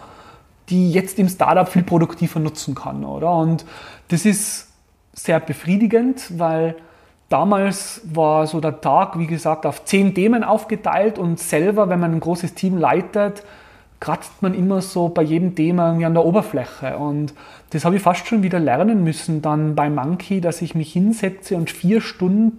die 0.69 0.93
jetzt 0.93 1.19
im 1.19 1.29
Startup 1.29 1.69
viel 1.69 1.83
produktiver 1.83 2.41
nutzen 2.41 2.75
kann, 2.75 3.05
oder? 3.05 3.35
Und 3.35 3.65
das 4.09 4.25
ist 4.25 4.69
sehr 5.13 5.41
befriedigend, 5.41 6.39
weil 6.39 6.77
Damals 7.29 8.03
war 8.05 8.47
so 8.47 8.61
der 8.61 8.81
Tag, 8.81 9.19
wie 9.19 9.27
gesagt, 9.27 9.67
auf 9.67 9.85
zehn 9.85 10.15
Themen 10.15 10.45
aufgeteilt 10.45 11.19
und 11.19 11.41
selber, 11.41 11.89
wenn 11.89 12.01
man 12.01 12.13
ein 12.13 12.21
großes 12.21 12.55
Team 12.55 12.77
leitet, 12.79 13.43
kratzt 14.05 14.43
man 14.43 14.53
immer 14.53 14.83
so 14.83 15.09
bei 15.09 15.23
jedem 15.23 15.55
Thema 15.55 15.87
irgendwie 15.87 16.05
an 16.05 16.13
der 16.13 16.27
Oberfläche. 16.27 16.99
Und 16.99 17.33
das 17.71 17.87
habe 17.87 17.97
ich 17.97 18.03
fast 18.03 18.27
schon 18.27 18.43
wieder 18.43 18.61
lernen 18.61 19.03
müssen 19.03 19.41
dann 19.41 19.75
bei 19.75 19.89
Monkey, 19.89 20.43
dass 20.43 20.61
ich 20.61 20.75
mich 20.75 20.93
hinsetze 20.93 21.57
und 21.57 21.71
vier 21.71 22.03
Stunden 22.03 22.59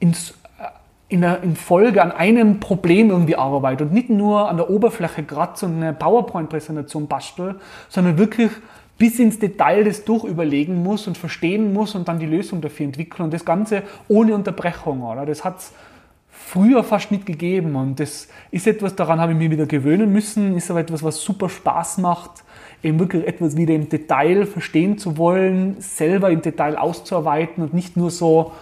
ins, 0.00 0.32
äh, 0.58 0.64
in, 1.08 1.20
der, 1.20 1.44
in 1.44 1.54
Folge 1.54 2.02
an 2.02 2.10
einem 2.10 2.58
Problem 2.58 3.10
irgendwie 3.10 3.36
arbeite 3.36 3.84
und 3.84 3.92
nicht 3.92 4.10
nur 4.10 4.48
an 4.48 4.56
der 4.56 4.68
Oberfläche 4.68 5.22
kratze 5.22 5.66
und 5.66 5.76
eine 5.76 5.92
PowerPoint-Präsentation 5.92 7.06
bastel, 7.06 7.60
sondern 7.88 8.18
wirklich 8.18 8.50
bis 8.98 9.18
ins 9.18 9.38
Detail 9.38 9.84
das 9.84 10.04
durchüberlegen 10.04 10.82
muss 10.82 11.06
und 11.06 11.16
verstehen 11.16 11.72
muss 11.72 11.94
und 11.94 12.08
dann 12.08 12.18
die 12.18 12.26
Lösung 12.26 12.60
dafür 12.60 12.86
entwickeln 12.86 13.24
und 13.24 13.32
das 13.32 13.44
Ganze 13.44 13.84
ohne 14.08 14.34
Unterbrechung. 14.34 15.02
Oder? 15.02 15.24
Das 15.24 15.44
hat 15.44 15.58
es 15.58 15.72
früher 16.30 16.82
fast 16.82 17.10
nicht 17.10 17.24
gegeben 17.24 17.76
und 17.76 18.00
das 18.00 18.28
ist 18.50 18.66
etwas, 18.66 18.96
daran 18.96 19.20
habe 19.20 19.32
ich 19.32 19.38
mich 19.38 19.50
wieder 19.50 19.66
gewöhnen 19.66 20.12
müssen, 20.12 20.56
ist 20.56 20.70
aber 20.70 20.80
etwas, 20.80 21.02
was 21.02 21.20
super 21.20 21.48
Spaß 21.48 21.98
macht, 21.98 22.42
eben 22.82 22.98
wirklich 22.98 23.26
etwas 23.26 23.56
wieder 23.56 23.74
im 23.74 23.88
Detail 23.88 24.46
verstehen 24.46 24.98
zu 24.98 25.16
wollen, 25.16 25.76
selber 25.78 26.30
im 26.30 26.42
Detail 26.42 26.76
auszuarbeiten 26.76 27.62
und 27.62 27.74
nicht 27.74 27.96
nur 27.96 28.10
so 28.10 28.52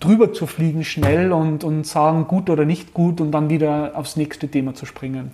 drüber 0.00 0.32
zu 0.32 0.46
fliegen 0.46 0.84
schnell 0.84 1.32
und, 1.32 1.64
und 1.64 1.86
sagen 1.86 2.26
gut 2.26 2.48
oder 2.50 2.64
nicht 2.64 2.94
gut 2.94 3.20
und 3.20 3.32
dann 3.32 3.50
wieder 3.50 3.92
aufs 3.94 4.16
nächste 4.16 4.48
Thema 4.48 4.74
zu 4.74 4.86
springen. 4.86 5.30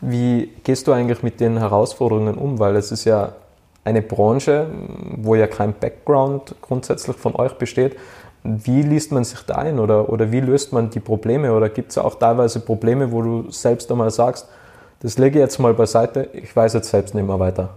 Wie 0.00 0.50
gehst 0.64 0.86
du 0.86 0.92
eigentlich 0.92 1.22
mit 1.22 1.40
den 1.40 1.58
Herausforderungen 1.58 2.34
um? 2.34 2.58
Weil 2.58 2.76
es 2.76 2.92
ist 2.92 3.04
ja 3.04 3.32
eine 3.84 4.02
Branche, 4.02 4.66
wo 5.16 5.34
ja 5.34 5.46
kein 5.46 5.74
Background 5.74 6.54
grundsätzlich 6.62 7.16
von 7.16 7.34
euch 7.36 7.52
besteht. 7.54 7.96
Wie 8.42 8.82
liest 8.82 9.12
man 9.12 9.24
sich 9.24 9.40
da 9.40 9.56
ein 9.56 9.78
oder, 9.78 10.08
oder 10.08 10.32
wie 10.32 10.40
löst 10.40 10.72
man 10.72 10.90
die 10.90 11.00
Probleme? 11.00 11.52
Oder 11.52 11.68
gibt 11.68 11.90
es 11.90 11.98
auch 11.98 12.16
teilweise 12.16 12.60
Probleme, 12.60 13.12
wo 13.12 13.22
du 13.22 13.50
selbst 13.50 13.90
einmal 13.90 14.10
sagst, 14.10 14.48
das 15.00 15.18
lege 15.18 15.38
ich 15.38 15.42
jetzt 15.42 15.58
mal 15.58 15.74
beiseite, 15.74 16.30
ich 16.32 16.54
weiß 16.54 16.74
jetzt 16.74 16.90
selbst 16.90 17.14
nicht 17.14 17.26
mehr 17.26 17.38
weiter? 17.38 17.70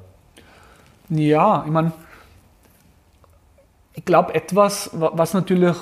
Ja, 1.09 1.63
ich 1.65 1.71
meine, 1.71 1.91
ich 3.93 4.05
glaube, 4.05 4.35
etwas, 4.35 4.91
was 4.93 5.33
natürlich 5.33 5.75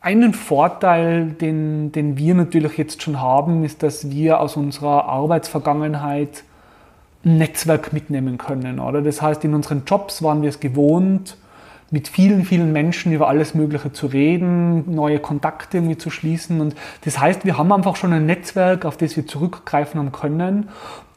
einen 0.00 0.34
Vorteil, 0.34 1.30
den, 1.30 1.92
den 1.92 2.18
wir 2.18 2.34
natürlich 2.34 2.76
jetzt 2.76 3.02
schon 3.02 3.20
haben, 3.20 3.64
ist, 3.64 3.82
dass 3.82 4.10
wir 4.10 4.40
aus 4.40 4.56
unserer 4.56 5.06
Arbeitsvergangenheit 5.06 6.44
Netzwerk 7.24 7.92
mitnehmen 7.92 8.38
können. 8.38 8.78
Oder? 8.78 9.02
Das 9.02 9.20
heißt, 9.22 9.44
in 9.44 9.54
unseren 9.54 9.82
Jobs 9.86 10.22
waren 10.22 10.42
wir 10.42 10.48
es 10.50 10.60
gewohnt, 10.60 11.36
mit 11.90 12.08
vielen, 12.08 12.44
vielen 12.44 12.72
Menschen 12.72 13.12
über 13.12 13.28
alles 13.28 13.54
Mögliche 13.54 13.92
zu 13.92 14.06
reden, 14.06 14.94
neue 14.94 15.18
Kontakte 15.20 15.78
irgendwie 15.78 15.96
zu 15.96 16.10
schließen. 16.10 16.60
Und 16.60 16.74
das 17.04 17.20
heißt, 17.20 17.44
wir 17.44 17.56
haben 17.56 17.72
einfach 17.72 17.96
schon 17.96 18.12
ein 18.12 18.26
Netzwerk, 18.26 18.84
auf 18.84 18.96
das 18.96 19.16
wir 19.16 19.26
zurückgreifen 19.26 20.00
haben 20.00 20.12
können. 20.12 20.68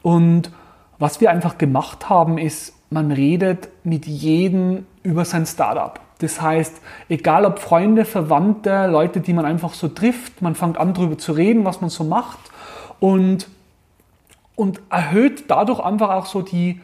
Und 0.02 0.52
was 0.98 1.20
wir 1.20 1.30
einfach 1.30 1.58
gemacht 1.58 2.08
haben, 2.08 2.38
ist, 2.38 2.74
man 2.90 3.10
redet 3.12 3.68
mit 3.84 4.06
jedem 4.06 4.86
über 5.02 5.24
sein 5.24 5.46
Startup. 5.46 6.00
Das 6.20 6.40
heißt, 6.40 6.80
egal 7.08 7.44
ob 7.44 7.58
Freunde, 7.58 8.04
Verwandte, 8.04 8.86
Leute, 8.86 9.20
die 9.20 9.32
man 9.32 9.44
einfach 9.44 9.74
so 9.74 9.88
trifft, 9.88 10.42
man 10.42 10.54
fängt 10.54 10.78
an 10.78 10.94
darüber 10.94 11.18
zu 11.18 11.32
reden, 11.32 11.64
was 11.64 11.80
man 11.80 11.90
so 11.90 12.04
macht. 12.04 12.38
Und 12.98 13.48
und 14.58 14.80
erhöht 14.90 15.44
dadurch 15.46 15.78
einfach 15.78 16.10
auch 16.10 16.26
so 16.26 16.42
die, 16.42 16.80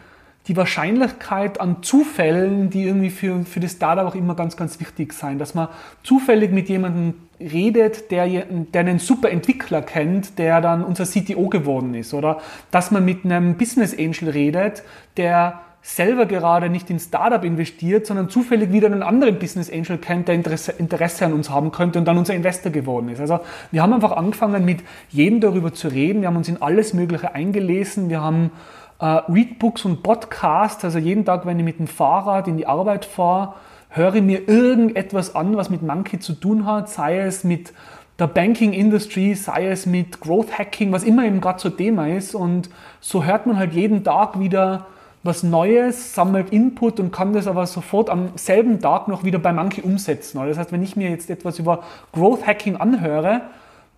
die 0.47 0.57
Wahrscheinlichkeit 0.57 1.61
an 1.61 1.83
Zufällen, 1.83 2.71
die 2.71 2.85
irgendwie 2.85 3.11
für, 3.11 3.45
für 3.45 3.59
das 3.59 3.73
Startup 3.73 4.07
auch 4.07 4.15
immer 4.15 4.37
ganz, 4.37 4.57
ganz 4.57 4.79
wichtig 4.79 5.13
sein. 5.13 5.41
Dass 5.41 5.57
man 5.57 5.67
zufällig 6.05 6.53
mit 6.53 6.69
jemandem 6.69 7.15
redet, 7.41 8.13
der, 8.13 8.29
der 8.29 8.81
einen 8.81 9.01
super 9.01 9.29
Entwickler 9.29 9.83
kennt, 9.83 10.39
der 10.39 10.61
dann 10.61 10.85
unser 10.85 11.05
CTO 11.05 11.49
geworden 11.49 11.95
ist. 11.95 12.15
Oder 12.15 12.41
dass 12.71 12.93
man 12.93 13.05
mit 13.05 13.25
einem 13.25 13.57
Business 13.57 13.93
Angel 13.99 14.29
redet, 14.29 14.85
der 15.17 15.63
selber 15.87 16.25
gerade 16.25 16.71
nicht 16.71 16.89
in 16.89 16.99
Startup 16.99 17.45
investiert, 17.45 18.07
sondern 18.07 18.31
zufällig 18.31 18.73
wieder 18.73 18.87
einen 18.87 19.03
anderen 19.03 19.39
Business 19.39 19.71
Angel 19.71 19.99
kennt, 19.99 20.29
der 20.29 20.35
Interesse, 20.35 20.73
Interesse 20.73 21.27
an 21.27 21.35
uns 21.35 21.51
haben 21.51 21.73
könnte 21.73 21.99
und 21.99 22.07
dann 22.07 22.17
unser 22.17 22.33
Investor 22.33 22.73
geworden 22.73 23.11
ist. 23.11 23.21
Also 23.21 23.41
wir 23.71 23.83
haben 23.83 23.93
einfach 23.93 24.13
angefangen, 24.13 24.65
mit 24.65 24.83
jedem 25.11 25.41
darüber 25.41 25.75
zu 25.75 25.89
reden. 25.89 26.23
Wir 26.23 26.29
haben 26.29 26.39
uns 26.39 26.49
in 26.49 26.63
alles 26.63 26.95
Mögliche 26.95 27.35
eingelesen. 27.35 28.09
Wir 28.09 28.23
haben 28.23 28.51
äh, 28.99 29.05
Readbooks 29.05 29.85
und 29.85 30.03
Podcasts. 30.03 30.83
Also 30.87 30.99
jeden 30.99 31.27
Tag, 31.27 31.45
wenn 31.45 31.59
ich 31.59 31.65
mit 31.67 31.79
dem 31.79 31.87
Fahrrad 31.87 32.49
in 32.49 32.57
die 32.57 32.67
Arbeit 32.67 33.05
fahre, 33.05 33.53
höre 33.91 34.15
ich 34.15 34.23
mir 34.23 34.49
irgendetwas 34.49 35.37
an, 35.37 35.55
was 35.55 35.69
mit 35.69 35.83
Monkey 35.83 36.19
zu 36.19 36.33
tun 36.33 36.65
hat, 36.65 36.89
sei 36.89 37.19
es 37.19 37.45
mit 37.45 37.75
der 38.19 38.29
Banking 38.29 38.73
Industry, 38.73 39.35
sei 39.35 39.69
es 39.69 39.85
mit 39.85 40.21
Growth 40.21 40.59
Hacking, 40.59 40.93
was 40.93 41.05
immer 41.05 41.27
eben 41.27 41.43
gerade 41.43 41.61
so 41.61 41.69
Thema 41.69 42.09
ist. 42.09 42.35
Und 42.35 42.71
so 43.01 43.25
hört 43.25 43.45
man 43.45 43.59
halt 43.59 43.75
jeden 43.75 44.03
Tag 44.03 44.41
wieder 44.41 44.87
was 45.25 45.43
Neues, 45.43 46.15
sammelt 46.15 46.51
Input 46.51 47.01
und 47.01 47.11
kann 47.11 47.33
das 47.33 47.47
aber 47.47 47.67
sofort 47.67 48.11
am 48.11 48.29
selben 48.37 48.81
Tag 48.81 49.09
noch 49.09 49.25
wieder 49.25 49.39
bei 49.39 49.53
Monkey 49.53 49.81
umsetzen. 49.81 50.39
Das 50.47 50.59
heißt, 50.59 50.71
wenn 50.71 50.83
ich 50.83 50.97
mir 50.97 51.11
jetzt 51.11 51.31
etwas 51.31 51.59
über 51.59 51.83
Growth 52.13 52.47
Hacking 52.47 52.77
anhöre, 52.77 53.41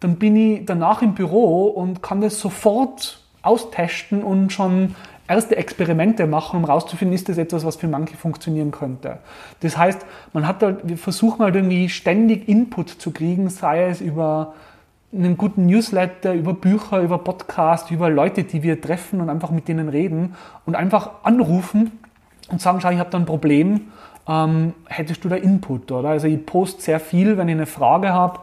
dann 0.00 0.16
bin 0.16 0.36
ich 0.36 0.64
danach 0.64 1.02
im 1.02 1.14
Büro 1.14 1.66
und 1.66 2.00
kann 2.00 2.20
das 2.20 2.38
sofort 2.38 3.20
austesten 3.42 4.22
und 4.22 4.52
schon 4.52 4.94
erste 5.28 5.56
Experimente 5.56 6.26
machen, 6.26 6.58
um 6.58 6.66
herauszufinden, 6.66 7.14
ist 7.14 7.28
das 7.28 7.38
etwas, 7.38 7.64
was 7.64 7.76
für 7.76 7.88
Monkey 7.88 8.16
funktionieren 8.16 8.70
könnte. 8.70 9.18
Das 9.60 9.76
heißt, 9.76 10.06
man 10.32 10.46
hat 10.46 10.62
halt, 10.62 10.88
wir 10.88 10.98
versuchen 10.98 11.42
halt 11.42 11.56
irgendwie 11.56 11.88
ständig 11.88 12.48
Input 12.48 12.88
zu 12.88 13.10
kriegen, 13.10 13.48
sei 13.50 13.88
es 13.88 14.00
über 14.00 14.54
einen 15.12 15.37
guten 15.37 15.66
Newsletter, 15.66 16.35
über 16.35 16.55
Bücher, 16.55 17.01
über 17.01 17.19
Podcasts, 17.19 17.90
über 17.90 18.11
Leute, 18.11 18.45
die 18.45 18.62
wir 18.62 18.81
treffen 18.81 19.21
und 19.21 19.31
einfach 19.31 19.51
mit 19.51 19.69
denen 19.69 19.88
reden 19.88 20.35
und 20.64 20.75
einfach 20.75 21.11
anrufen 21.23 21.92
und 22.51 22.61
sagen, 22.61 22.81
schau, 22.81 22.90
ich 22.90 22.99
habe 22.99 23.11
da 23.11 23.19
ein 23.19 23.27
Problem, 23.27 23.92
ähm, 24.29 24.75
hättest 24.87 25.25
du 25.25 25.29
da 25.29 25.37
Input, 25.37 25.90
oder? 25.92 26.11
Also 26.11 26.27
ich 26.27 26.45
poste 26.45 26.83
sehr 26.83 27.01
viel, 27.01 27.38
wenn 27.38 27.49
ich 27.49 27.55
eine 27.55 27.66
Frage 27.66 28.12
habe, 28.12 28.40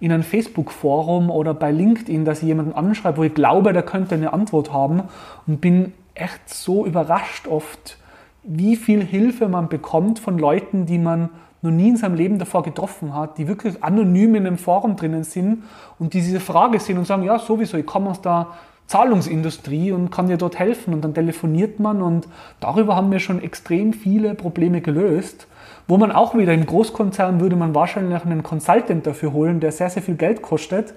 in 0.00 0.12
einem 0.12 0.24
Facebook-Forum 0.24 1.30
oder 1.30 1.54
bei 1.54 1.70
LinkedIn, 1.70 2.24
dass 2.24 2.42
ich 2.42 2.48
jemanden 2.48 2.72
anschreibe, 2.72 3.18
wo 3.18 3.22
ich 3.22 3.34
glaube, 3.34 3.72
der 3.72 3.82
könnte 3.82 4.14
eine 4.14 4.32
Antwort 4.32 4.72
haben 4.72 5.04
und 5.46 5.60
bin 5.60 5.92
echt 6.14 6.48
so 6.48 6.84
überrascht 6.84 7.46
oft, 7.46 7.98
wie 8.42 8.76
viel 8.76 9.04
Hilfe 9.04 9.48
man 9.48 9.68
bekommt 9.68 10.18
von 10.18 10.38
Leuten, 10.38 10.86
die 10.86 10.98
man 10.98 11.30
noch 11.62 11.70
nie 11.70 11.90
in 11.90 11.96
seinem 11.96 12.16
Leben 12.16 12.38
davor 12.38 12.62
getroffen 12.62 13.14
hat, 13.14 13.38
die 13.38 13.48
wirklich 13.48 13.82
anonym 13.82 14.34
in 14.34 14.46
einem 14.46 14.58
Forum 14.58 14.96
drinnen 14.96 15.24
sind 15.24 15.62
und 15.98 16.12
die 16.12 16.20
diese 16.20 16.40
Frage 16.40 16.80
sehen 16.80 16.98
und 16.98 17.06
sagen, 17.06 17.22
ja, 17.22 17.38
sowieso, 17.38 17.76
ich 17.76 17.86
komme 17.86 18.10
aus 18.10 18.20
der 18.20 18.48
Zahlungsindustrie 18.88 19.92
und 19.92 20.10
kann 20.10 20.26
dir 20.26 20.36
dort 20.36 20.58
helfen. 20.58 20.92
Und 20.92 21.02
dann 21.02 21.14
telefoniert 21.14 21.80
man 21.80 22.02
und 22.02 22.28
darüber 22.60 22.96
haben 22.96 23.10
wir 23.10 23.20
schon 23.20 23.42
extrem 23.42 23.92
viele 23.92 24.34
Probleme 24.34 24.80
gelöst, 24.80 25.46
wo 25.88 25.96
man 25.96 26.12
auch 26.12 26.36
wieder 26.36 26.52
im 26.52 26.66
Großkonzern 26.66 27.40
würde 27.40 27.56
man 27.56 27.74
wahrscheinlich 27.74 28.22
einen 28.24 28.42
Consultant 28.42 29.06
dafür 29.06 29.32
holen, 29.32 29.60
der 29.60 29.72
sehr, 29.72 29.88
sehr 29.88 30.02
viel 30.02 30.16
Geld 30.16 30.42
kostet. 30.42 30.94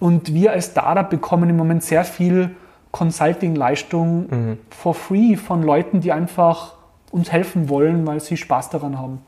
Und 0.00 0.34
wir 0.34 0.52
als 0.52 0.66
Startup 0.66 1.08
bekommen 1.08 1.48
im 1.48 1.56
Moment 1.56 1.82
sehr 1.82 2.04
viel 2.04 2.50
Consulting-Leistung 2.90 4.26
mhm. 4.28 4.58
for 4.70 4.94
free 4.94 5.36
von 5.36 5.62
Leuten, 5.62 6.00
die 6.00 6.12
einfach 6.12 6.74
uns 7.10 7.30
helfen 7.30 7.68
wollen, 7.68 8.06
weil 8.06 8.20
sie 8.20 8.36
Spaß 8.36 8.70
daran 8.70 8.98
haben. 8.98 9.20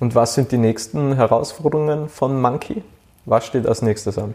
Und 0.00 0.14
was 0.14 0.34
sind 0.34 0.52
die 0.52 0.58
nächsten 0.58 1.14
Herausforderungen 1.14 2.08
von 2.08 2.40
Monkey? 2.40 2.82
Was 3.24 3.46
steht 3.46 3.66
als 3.66 3.82
nächstes 3.82 4.18
an? 4.18 4.34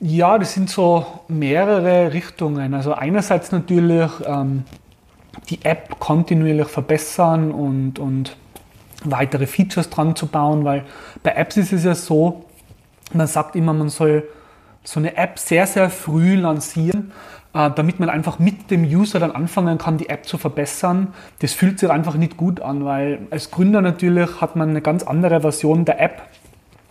Ja, 0.00 0.38
das 0.38 0.54
sind 0.54 0.68
so 0.68 1.06
mehrere 1.28 2.12
Richtungen. 2.12 2.74
Also 2.74 2.94
einerseits 2.94 3.52
natürlich 3.52 4.10
ähm, 4.26 4.64
die 5.50 5.64
App 5.64 5.98
kontinuierlich 6.00 6.68
verbessern 6.68 7.52
und, 7.52 7.98
und 7.98 8.36
weitere 9.04 9.46
Features 9.46 9.90
dran 9.90 10.16
zu 10.16 10.26
bauen, 10.26 10.64
weil 10.64 10.84
bei 11.22 11.32
Apps 11.32 11.56
ist 11.56 11.72
es 11.72 11.84
ja 11.84 11.94
so, 11.94 12.44
man 13.12 13.26
sagt 13.26 13.54
immer, 13.56 13.72
man 13.72 13.88
soll 13.88 14.24
so 14.82 15.00
eine 15.00 15.16
App 15.16 15.38
sehr, 15.38 15.66
sehr 15.66 15.90
früh 15.90 16.34
lancieren, 16.36 17.12
damit 17.54 18.00
man 18.00 18.10
einfach 18.10 18.40
mit 18.40 18.72
dem 18.72 18.82
User 18.82 19.20
dann 19.20 19.30
anfangen 19.30 19.78
kann, 19.78 19.96
die 19.96 20.08
App 20.08 20.26
zu 20.26 20.38
verbessern. 20.38 21.14
Das 21.38 21.52
fühlt 21.52 21.78
sich 21.78 21.88
einfach 21.88 22.16
nicht 22.16 22.36
gut 22.36 22.60
an, 22.60 22.84
weil 22.84 23.20
als 23.30 23.52
Gründer 23.52 23.80
natürlich 23.80 24.40
hat 24.40 24.56
man 24.56 24.70
eine 24.70 24.80
ganz 24.80 25.04
andere 25.04 25.40
Version 25.40 25.84
der 25.84 26.00
App 26.00 26.22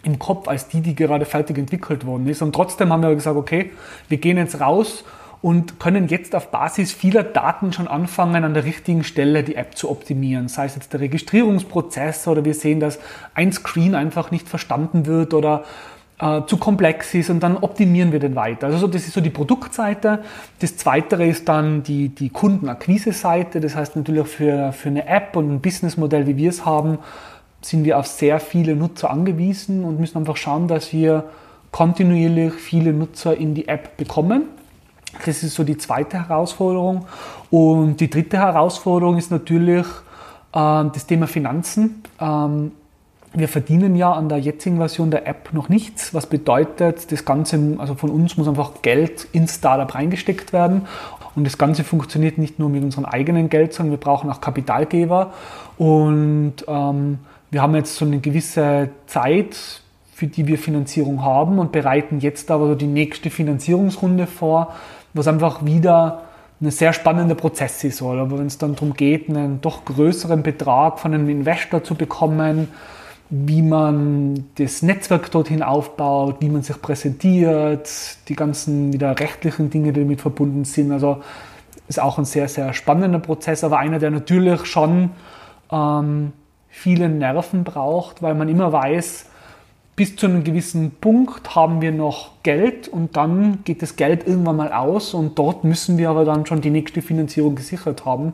im 0.03 0.19
Kopf 0.19 0.47
als 0.47 0.69
die, 0.69 0.81
die 0.81 0.95
gerade 0.95 1.25
fertig 1.25 1.57
entwickelt 1.57 2.05
worden 2.05 2.27
ist. 2.27 2.41
Und 2.41 2.55
trotzdem 2.55 2.93
haben 2.93 3.03
wir 3.03 3.13
gesagt, 3.13 3.35
okay, 3.35 3.71
wir 4.07 4.17
gehen 4.17 4.37
jetzt 4.37 4.61
raus 4.61 5.03
und 5.41 5.77
können 5.77 6.07
jetzt 6.07 6.35
auf 6.35 6.51
Basis 6.51 6.93
vieler 6.93 7.23
Daten 7.23 7.73
schon 7.73 7.89
anfangen, 7.89 8.45
an 8.45 8.53
der 8.53 8.63
richtigen 8.63 9.03
Stelle 9.03 9.43
die 9.43 9.55
App 9.55 9.77
zu 9.77 9.91
optimieren. 9.91 10.47
Sei 10.47 10.63
es 10.65 10.75
jetzt 10.75 10.93
der 10.93 11.01
Registrierungsprozess 11.01 12.29
oder 12.29 12.45
wir 12.45 12.53
sehen, 12.53 12.79
dass 12.79 12.99
ein 13.33 13.51
Screen 13.51 13.95
einfach 13.95 14.31
nicht 14.31 14.47
verstanden 14.47 15.05
wird 15.05 15.33
oder 15.33 15.65
äh, 16.23 16.45
zu 16.47 16.55
komplex 16.55 17.13
ist 17.13 17.29
und 17.29 17.41
dann 17.41 17.57
optimieren 17.57 18.13
wir 18.13 18.19
den 18.19 18.35
weiter. 18.35 18.67
Also 18.67 18.87
das 18.87 19.05
ist 19.05 19.13
so 19.13 19.19
die 19.19 19.29
Produktseite. 19.29 20.19
Das 20.59 20.77
zweite 20.77 21.21
ist 21.21 21.49
dann 21.49 21.83
die, 21.83 22.09
die 22.09 22.29
Kundenakquise-Seite. 22.29 23.59
Das 23.59 23.75
heißt 23.75 23.97
natürlich 23.97 24.27
für, 24.27 24.71
für 24.71 24.87
eine 24.87 25.05
App 25.05 25.35
und 25.35 25.51
ein 25.51 25.59
Businessmodell, 25.59 26.25
wie 26.25 26.37
wir 26.37 26.49
es 26.49 26.65
haben, 26.65 26.99
sind 27.61 27.83
wir 27.83 27.99
auf 27.99 28.07
sehr 28.07 28.39
viele 28.39 28.75
Nutzer 28.75 29.09
angewiesen 29.09 29.83
und 29.83 29.99
müssen 29.99 30.17
einfach 30.17 30.37
schauen, 30.37 30.69
dass 30.69 30.93
wir 30.93 31.25
kontinuierlich 31.71 32.53
viele 32.53 32.93
Nutzer 32.93 33.35
in 33.35 33.53
die 33.53 33.67
App 33.67 33.97
bekommen. 33.97 34.43
Das 35.25 35.43
ist 35.43 35.55
so 35.55 35.65
die 35.65 35.77
zweite 35.77 36.27
Herausforderung. 36.27 37.05
Und 37.51 37.97
die 37.97 38.09
dritte 38.09 38.37
Herausforderung 38.37 39.17
ist 39.17 39.29
natürlich 39.29 39.85
äh, 40.53 40.85
das 40.93 41.05
Thema 41.05 41.27
Finanzen. 41.27 42.01
Ähm, 42.19 42.71
wir 43.33 43.47
verdienen 43.47 43.95
ja 43.95 44.11
an 44.13 44.29
der 44.29 44.37
jetzigen 44.37 44.77
Version 44.77 45.09
der 45.09 45.27
App 45.27 45.53
noch 45.53 45.67
nichts, 45.69 46.13
was 46.13 46.27
bedeutet, 46.27 47.11
das 47.11 47.25
Ganze, 47.25 47.75
also 47.79 47.95
von 47.95 48.11
uns 48.11 48.37
muss 48.37 48.47
einfach 48.47 48.81
Geld 48.81 49.27
ins 49.31 49.55
Startup 49.55 49.93
reingesteckt 49.93 50.53
werden. 50.53 50.83
Und 51.35 51.45
das 51.45 51.57
Ganze 51.57 51.83
funktioniert 51.83 52.37
nicht 52.37 52.59
nur 52.59 52.69
mit 52.69 52.83
unserem 52.83 53.05
eigenen 53.05 53.49
Geld, 53.49 53.73
sondern 53.73 53.91
wir 53.91 53.99
brauchen 53.99 54.29
auch 54.29 54.39
Kapitalgeber. 54.39 55.33
Und 55.77 56.53
ähm, 56.67 57.19
wir 57.49 57.61
haben 57.61 57.75
jetzt 57.75 57.95
so 57.95 58.05
eine 58.05 58.19
gewisse 58.19 58.89
Zeit, 59.07 59.81
für 60.13 60.27
die 60.27 60.45
wir 60.45 60.59
Finanzierung 60.59 61.23
haben 61.23 61.57
und 61.57 61.71
bereiten 61.71 62.19
jetzt 62.19 62.51
aber 62.51 62.67
so 62.67 62.75
die 62.75 62.87
nächste 62.87 63.31
Finanzierungsrunde 63.31 64.27
vor, 64.27 64.73
was 65.15 65.27
einfach 65.27 65.65
wieder 65.65 66.21
ein 66.61 66.69
sehr 66.69 66.93
spannender 66.93 67.35
Prozess 67.35 67.83
ist. 67.83 68.01
Aber 68.01 68.37
wenn 68.37 68.45
es 68.45 68.59
dann 68.59 68.75
darum 68.75 68.93
geht, 68.93 69.27
einen 69.27 69.59
doch 69.59 69.85
größeren 69.85 70.43
Betrag 70.43 70.99
von 70.99 71.13
einem 71.15 71.29
Investor 71.29 71.83
zu 71.83 71.95
bekommen, 71.95 72.69
wie 73.35 73.63
man 73.63 74.45
das 74.59 74.83
Netzwerk 74.83 75.31
dorthin 75.31 75.63
aufbaut, 75.63 76.35
wie 76.41 76.49
man 76.49 76.61
sich 76.61 76.79
präsentiert, 76.79 77.89
die 78.27 78.35
ganzen 78.35 78.93
wieder 78.93 79.19
rechtlichen 79.19 79.71
Dinge, 79.71 79.91
die 79.91 80.01
damit 80.01 80.21
verbunden 80.21 80.65
sind. 80.65 80.91
Also 80.91 81.23
ist 81.87 81.99
auch 81.99 82.19
ein 82.19 82.25
sehr, 82.25 82.47
sehr 82.47 82.73
spannender 82.73 83.17
Prozess, 83.17 83.63
aber 83.63 83.79
einer, 83.79 83.97
der 83.97 84.11
natürlich 84.11 84.67
schon 84.67 85.09
ähm, 85.71 86.31
viele 86.69 87.09
Nerven 87.09 87.63
braucht, 87.63 88.21
weil 88.21 88.35
man 88.35 88.49
immer 88.49 88.71
weiß, 88.71 89.25
bis 89.95 90.15
zu 90.15 90.27
einem 90.27 90.43
gewissen 90.43 90.91
Punkt 90.91 91.55
haben 91.55 91.81
wir 91.81 91.91
noch 91.91 92.33
Geld 92.43 92.87
und 92.87 93.17
dann 93.17 93.63
geht 93.63 93.81
das 93.81 93.95
Geld 93.95 94.27
irgendwann 94.27 94.57
mal 94.57 94.71
aus 94.71 95.15
und 95.15 95.39
dort 95.39 95.63
müssen 95.63 95.97
wir 95.97 96.11
aber 96.11 96.23
dann 96.23 96.45
schon 96.45 96.61
die 96.61 96.69
nächste 96.69 97.01
Finanzierung 97.01 97.55
gesichert 97.55 98.05
haben. 98.05 98.33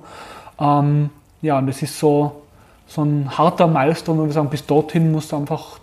Ähm, 0.60 1.10
ja, 1.42 1.58
und 1.58 1.68
das 1.68 1.82
ist 1.82 1.98
so 1.98 2.42
so 2.90 3.04
ein 3.04 3.38
harter 3.38 3.68
Meister, 3.68 4.18
wo 4.18 4.26
wir 4.26 4.32
sagen, 4.32 4.50
bis 4.50 4.66
dorthin 4.66 5.12
muss 5.12 5.34
einfach 5.34 5.80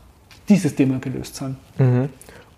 dieses 0.48 0.74
Thema 0.74 0.98
gelöst 0.98 1.36
sein. 1.36 1.56
Mhm. 1.78 2.08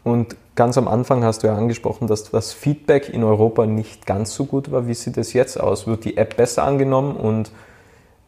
Und 0.05 0.37
ganz 0.55 0.79
am 0.79 0.89
Anfang 0.89 1.23
hast 1.23 1.43
du 1.43 1.49
ja 1.49 1.55
angesprochen, 1.55 2.09
dass 2.09 2.31
das 2.31 2.53
Feedback 2.53 3.11
in 3.11 3.23
Europa 3.23 3.67
nicht 3.67 4.07
ganz 4.07 4.35
so 4.35 4.47
gut 4.47 4.71
war. 4.73 4.87
Wie 4.87 4.95
sieht 4.95 5.19
es 5.19 5.35
jetzt 5.35 5.61
aus? 5.61 5.87
Wird 5.87 6.05
die 6.05 6.17
App 6.17 6.37
besser 6.37 6.65
angenommen 6.65 7.15
und 7.15 7.51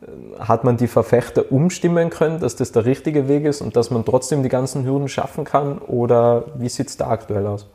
äh, 0.03 0.41
hat 0.41 0.63
man 0.63 0.77
die 0.77 0.89
Verfechter 0.89 1.51
umstimmen 1.51 2.11
können, 2.11 2.39
dass 2.39 2.55
das 2.55 2.73
der 2.73 2.85
richtige 2.85 3.27
Weg 3.27 3.47
ist 3.47 3.63
und 3.63 3.75
dass 3.77 3.91
man 3.91 4.05
trotzdem 4.05 4.43
die 4.43 4.51
ganzen 4.51 4.85
Hürden 4.85 5.09
schaffen 5.09 5.45
kann? 5.45 5.79
Oder 5.79 6.45
wie 6.57 6.69
sieht 6.69 6.89
es 6.89 6.99
da 6.99 7.09
aktuell 7.09 7.47
aus? 7.47 7.67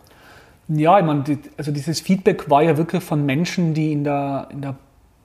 Ja, 0.68 1.00
ich 1.00 1.06
meine, 1.06 1.24
also 1.58 1.72
dieses 1.72 2.00
Feedback 2.00 2.48
war 2.50 2.62
ja 2.62 2.78
wirklich 2.78 3.04
von 3.04 3.26
Menschen, 3.26 3.74
die 3.74 3.92
in 3.92 4.04
der, 4.04 4.50
in 4.52 4.62
der 4.62 4.76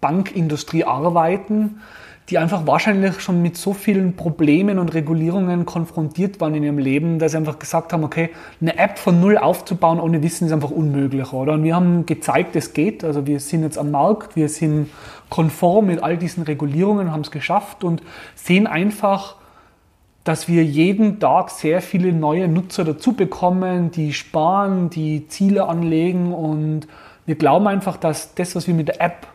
Bankindustrie 0.01 0.85
arbeiten 0.85 1.81
die 2.31 2.39
einfach 2.39 2.65
wahrscheinlich 2.67 3.21
schon 3.21 3.43
mit 3.43 3.57
so 3.57 3.73
vielen 3.73 4.15
Problemen 4.15 4.79
und 4.79 4.95
Regulierungen 4.95 5.67
konfrontiert 5.67 6.41
waren 6.41 6.55
in 6.55 6.63
ihrem 6.63 6.79
Leben, 6.79 7.19
dass 7.19 7.33
sie 7.33 7.39
einfach 7.39 7.59
gesagt 7.59 7.93
haben, 7.93 8.05
okay, 8.05 8.31
eine 8.61 8.79
App 8.79 8.99
von 8.99 9.21
null 9.21 9.37
aufzubauen 9.37 9.99
ohne 9.99 10.23
Wissen 10.23 10.47
ist 10.47 10.53
einfach 10.53 10.71
unmöglich, 10.71 11.33
oder? 11.33 11.55
Und 11.55 11.65
wir 11.65 11.75
haben 11.75 12.07
gezeigt, 12.07 12.55
es 12.55 12.73
geht. 12.73 13.03
Also 13.03 13.27
wir 13.27 13.41
sind 13.41 13.65
jetzt 13.65 13.79
am 13.79 13.91
Markt, 13.91 14.37
wir 14.37 14.49
sind 14.49 14.91
konform 15.29 15.87
mit 15.87 16.03
all 16.05 16.17
diesen 16.17 16.45
Regulierungen, 16.45 17.11
haben 17.11 17.23
es 17.23 17.33
geschafft 17.33 17.83
und 17.83 18.01
sehen 18.37 18.69
einfach, 18.69 19.37
dass 20.23 20.47
wir 20.47 20.65
jeden 20.65 21.19
Tag 21.19 21.51
sehr 21.51 21.83
viele 21.83 22.13
neue 22.13 22.47
Nutzer 22.47 22.85
dazu 22.85 23.15
bekommen, 23.15 23.91
die 23.91 24.13
sparen, 24.13 24.89
die 24.89 25.27
Ziele 25.27 25.67
anlegen 25.67 26.33
und 26.33 26.87
wir 27.27 27.35
glauben 27.35 27.67
einfach, 27.67 27.97
dass 27.97 28.35
das, 28.35 28.55
was 28.55 28.69
wir 28.69 28.75
mit 28.75 28.89
der 28.89 29.01
App 29.01 29.27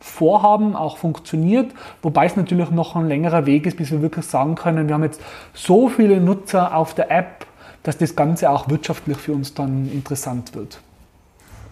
Vorhaben 0.00 0.76
auch 0.76 0.96
funktioniert, 0.96 1.72
wobei 2.02 2.26
es 2.26 2.36
natürlich 2.36 2.70
noch 2.70 2.94
ein 2.94 3.08
längerer 3.08 3.46
Weg 3.46 3.66
ist, 3.66 3.76
bis 3.76 3.90
wir 3.90 4.00
wirklich 4.00 4.26
sagen 4.26 4.54
können, 4.54 4.88
wir 4.88 4.94
haben 4.94 5.02
jetzt 5.02 5.20
so 5.54 5.88
viele 5.88 6.20
Nutzer 6.20 6.74
auf 6.76 6.94
der 6.94 7.10
App, 7.10 7.46
dass 7.82 7.98
das 7.98 8.14
Ganze 8.14 8.50
auch 8.50 8.68
wirtschaftlich 8.68 9.16
für 9.16 9.32
uns 9.32 9.54
dann 9.54 9.90
interessant 9.92 10.54
wird. 10.54 10.80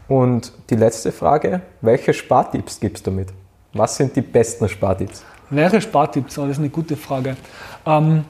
Und 0.09 0.53
die 0.71 0.77
letzte 0.77 1.12
Frage, 1.12 1.62
welche 1.81 2.15
Spartipps 2.15 2.81
gibst 2.81 3.07
du 3.07 3.11
mit? 3.11 3.29
Was 3.73 3.97
sind 3.97 4.17
die 4.17 4.23
besten 4.23 4.69
Spartipps? 4.69 5.25
Welche 5.51 5.81
Spartipps? 5.81 6.39
Oh, 6.39 6.43
das 6.43 6.53
ist 6.53 6.59
eine 6.59 6.71
gute 6.71 6.97
Frage. 6.97 7.37
Ähm, 7.85 8.25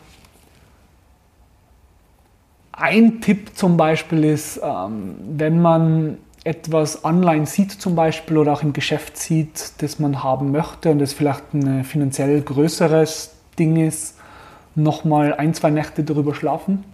ein 2.73 3.21
Tipp 3.21 3.57
zum 3.57 3.77
Beispiel 3.77 4.25
ist, 4.25 4.61
ähm, 4.63 5.17
wenn 5.37 5.61
man 5.61 6.19
etwas 6.47 7.05
online 7.05 7.47
sieht 7.47 7.73
zum 7.73 7.95
Beispiel 7.95 8.39
oder 8.39 8.53
auch 8.53 8.63
im 8.63 8.73
Geschäft 8.73 9.17
sieht, 9.17 9.83
das 9.83 9.99
man 9.99 10.23
haben 10.23 10.53
möchte 10.53 10.91
und 10.91 10.99
das 10.99 11.13
vielleicht 11.13 11.53
ein 11.53 11.85
finanziell 11.85 12.41
größeres 12.41 13.35
Ding 13.59 13.77
ist, 13.77 14.17
nochmal 14.75 15.35
ein, 15.35 15.55
zwei 15.55 15.71
Nächte 15.71 16.05
darüber 16.05 16.35
schlafen 16.35 16.85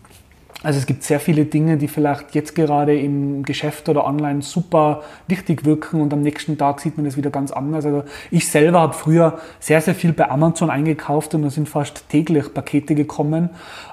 also 0.63 0.79
es 0.79 0.87
gibt 0.87 1.03
sehr 1.03 1.19
viele 1.19 1.45
Dinge, 1.45 1.77
die 1.77 1.89
vielleicht 1.89 2.35
jetzt 2.35 2.55
gerade 2.55 2.99
im 2.99 3.43
Geschäft 3.43 3.89
oder 3.89 4.07
online 4.07 4.43
super 4.43 5.03
wichtig 5.27 5.65
wirken 5.65 6.01
und 6.01 6.13
am 6.13 6.23
nächsten 6.23 6.57
Tag 6.57 6.81
sieht 6.81 6.97
man 6.97 7.05
das 7.05 7.17
wieder 7.17 7.31
ganz 7.31 7.51
anders. 7.51 7.85
Also 7.85 8.05
ich 8.31 8.49
selber 8.49 8.81
habe 8.81 8.93
früher 8.93 9.39
sehr, 9.59 9.81
sehr 9.81 9.95
viel 9.95 10.13
bei 10.13 10.31
Amazon 10.31 10.71
eingekauft 10.71 11.35
und 11.35 11.43
da 11.43 11.51
sind 11.51 11.69
fast 11.69 12.09
täglich 12.09 12.55
Pakete 12.55 12.95
gekommen. 12.95 13.51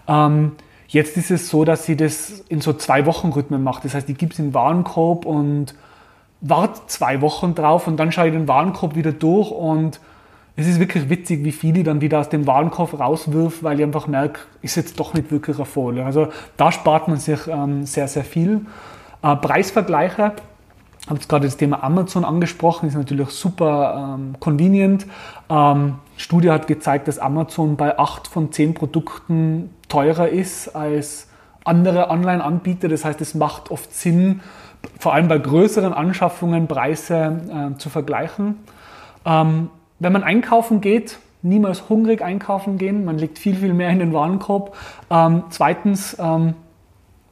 Ähm, 0.08 0.54
jetzt 0.90 1.18
ist 1.18 1.32
es 1.32 1.50
so, 1.50 1.64
dass 1.64 1.86
sie 1.86 1.96
das 1.96 2.44
in 2.50 2.62
so 2.62 2.74
zwei 2.74 3.06
Wochen 3.06 3.30
Rhythmen 3.30 3.64
macht. 3.64 3.86
Das 3.86 3.94
heißt, 3.94 4.10
ich 4.10 4.18
gebe 4.18 4.34
es 4.34 4.40
in 4.40 4.48
den 4.48 4.54
Warenkorb 4.54 5.26
und 5.26 5.76
warte 6.42 6.82
zwei 6.88 7.22
Wochen 7.22 7.56
drauf 7.56 7.88
und 7.88 7.98
dann 7.98 8.12
schaue 8.12 8.28
ich 8.28 8.34
den 8.34 8.48
Warenkorb 8.48 8.96
wieder 8.96 9.12
durch 9.12 9.52
und 9.52 10.00
es 10.56 10.68
ist 10.68 10.80
wirklich 10.80 11.10
witzig, 11.10 11.44
wie 11.44 11.52
viele 11.52 11.84
dann 11.84 12.02
wieder 12.02 12.20
aus 12.20 12.30
dem 12.30 12.46
Warenkorb 12.46 13.00
rauswirft, 13.00 13.64
weil 13.64 13.80
ich 13.80 13.86
einfach 13.86 14.08
merke, 14.08 14.42
ist 14.62 14.76
jetzt 14.76 15.00
doch 15.00 15.14
nicht 15.14 15.32
wirklich 15.32 15.58
Erfolg. 15.58 16.00
Also 16.00 16.30
da 16.58 16.72
spart 16.72 17.08
man 17.08 17.18
sich 17.18 17.48
ähm, 17.48 17.86
sehr, 17.86 18.08
sehr 18.08 18.26
viel. 18.26 18.66
Äh, 19.22 19.36
Preisvergleiche, 19.38 20.24
habe 20.24 21.16
jetzt 21.16 21.30
gerade 21.30 21.46
das 21.46 21.56
Thema 21.56 21.84
Amazon 21.84 22.26
angesprochen, 22.26 22.90
ist 22.90 22.96
natürlich 22.96 23.30
super 23.30 24.16
ähm, 24.18 24.36
convenient. 24.40 25.06
Ähm, 25.50 25.96
Studie 26.20 26.52
hat 26.52 26.68
gezeigt, 26.68 27.08
dass 27.08 27.18
Amazon 27.18 27.78
bei 27.78 27.98
8 27.98 28.28
von 28.28 28.52
10 28.52 28.74
Produkten 28.74 29.70
teurer 29.88 30.28
ist 30.28 30.76
als 30.76 31.30
andere 31.64 32.10
Online-Anbieter. 32.10 32.90
Das 32.90 33.06
heißt, 33.06 33.22
es 33.22 33.36
macht 33.36 33.72
oft 33.72 33.94
Sinn, 33.94 34.42
vor 35.00 35.14
allem 35.14 35.30
bei 35.30 35.38
größeren 35.38 35.94
Anschaffungen 35.94 36.68
Preise 36.68 37.72
äh, 37.74 37.78
zu 37.78 37.90
vergleichen. 37.90 38.58
Ähm, 39.26 39.70
wenn 40.00 40.12
man 40.12 40.24
einkaufen 40.24 40.82
geht, 40.82 41.20
niemals 41.42 41.88
hungrig 41.88 42.22
einkaufen 42.22 42.78
gehen. 42.78 43.06
Man 43.06 43.18
legt 43.18 43.40
viel, 43.40 43.56
viel 43.56 43.74
mehr 43.74 43.90
in 43.90 44.00
den 44.00 44.12
Warenkorb. 44.12 44.76
Ähm, 45.10 45.44
zweitens, 45.52 46.18
ähm, 46.20 46.54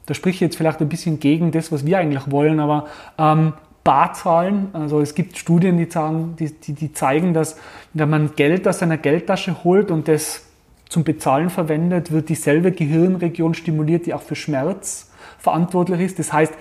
da 0.06 0.14
spricht 0.14 0.36
ich 0.36 0.40
jetzt 0.40 0.56
vielleicht 0.56 0.80
ein 0.80 0.88
bisschen 0.88 1.20
gegen 1.20 1.50
das, 1.50 1.70
was 1.70 1.84
wir 1.84 1.98
eigentlich 1.98 2.30
wollen, 2.30 2.58
aber 2.58 2.86
ähm, 3.18 3.52
Barzahlen. 3.88 4.68
Also 4.74 5.00
es 5.00 5.14
gibt 5.14 5.38
Studien, 5.38 5.78
die, 5.78 5.90
sagen, 5.90 6.36
die, 6.38 6.52
die, 6.52 6.74
die 6.74 6.92
zeigen, 6.92 7.32
dass 7.32 7.56
wenn 7.94 8.10
man 8.10 8.34
Geld 8.36 8.68
aus 8.68 8.80
seiner 8.80 8.98
Geldtasche 8.98 9.64
holt 9.64 9.90
und 9.90 10.08
das 10.08 10.42
zum 10.90 11.04
Bezahlen 11.04 11.48
verwendet, 11.48 12.12
wird 12.12 12.28
dieselbe 12.28 12.70
Gehirnregion 12.70 13.54
stimuliert, 13.54 14.04
die 14.04 14.12
auch 14.12 14.20
für 14.20 14.36
Schmerz 14.36 15.10
verantwortlich 15.38 16.02
ist. 16.02 16.18
Das 16.18 16.34
heißt, 16.34 16.52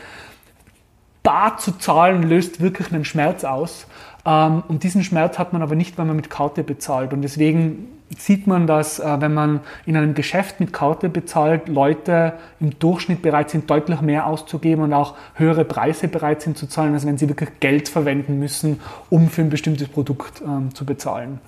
bar 1.21 1.57
zu 1.57 1.77
zahlen 1.77 2.23
löst 2.23 2.61
wirklich 2.61 2.93
einen 2.93 3.03
Schmerz 3.03 3.43
aus. 3.43 3.87
Ähm, 4.25 4.63
und 4.69 4.83
diesen 4.83 5.03
Schmerz 5.03 5.37
hat 5.37 5.51
man 5.51 5.61
aber 5.61 5.75
nicht, 5.75 5.97
wenn 5.97 6.07
man 6.07 6.15
mit 6.15 6.29
Karte 6.29 6.63
bezahlt. 6.63 7.11
Und 7.11 7.23
deswegen 7.23 7.89
sieht 8.17 8.47
man, 8.47 8.67
dass 8.67 8.99
äh, 8.99 9.21
wenn 9.21 9.33
man 9.33 9.59
in 9.85 9.97
einem 9.97 10.13
Geschäft 10.13 10.59
mit 10.59 10.71
Karte 10.71 11.09
bezahlt, 11.09 11.67
Leute 11.67 12.33
im 12.59 12.77
Durchschnitt 12.79 13.21
bereit 13.21 13.49
sind, 13.49 13.69
deutlich 13.69 14.01
mehr 14.01 14.25
auszugeben 14.25 14.83
und 14.83 14.93
auch 14.93 15.15
höhere 15.33 15.65
Preise 15.65 16.07
bereit 16.07 16.41
sind 16.41 16.57
zu 16.57 16.67
zahlen, 16.67 16.93
als 16.93 17.05
wenn 17.05 17.17
sie 17.17 17.27
wirklich 17.27 17.59
Geld 17.59 17.89
verwenden 17.89 18.39
müssen, 18.39 18.79
um 19.09 19.29
für 19.29 19.41
ein 19.41 19.49
bestimmtes 19.49 19.89
Produkt 19.89 20.41
ähm, 20.41 20.73
zu 20.73 20.85
bezahlen. 20.85 21.39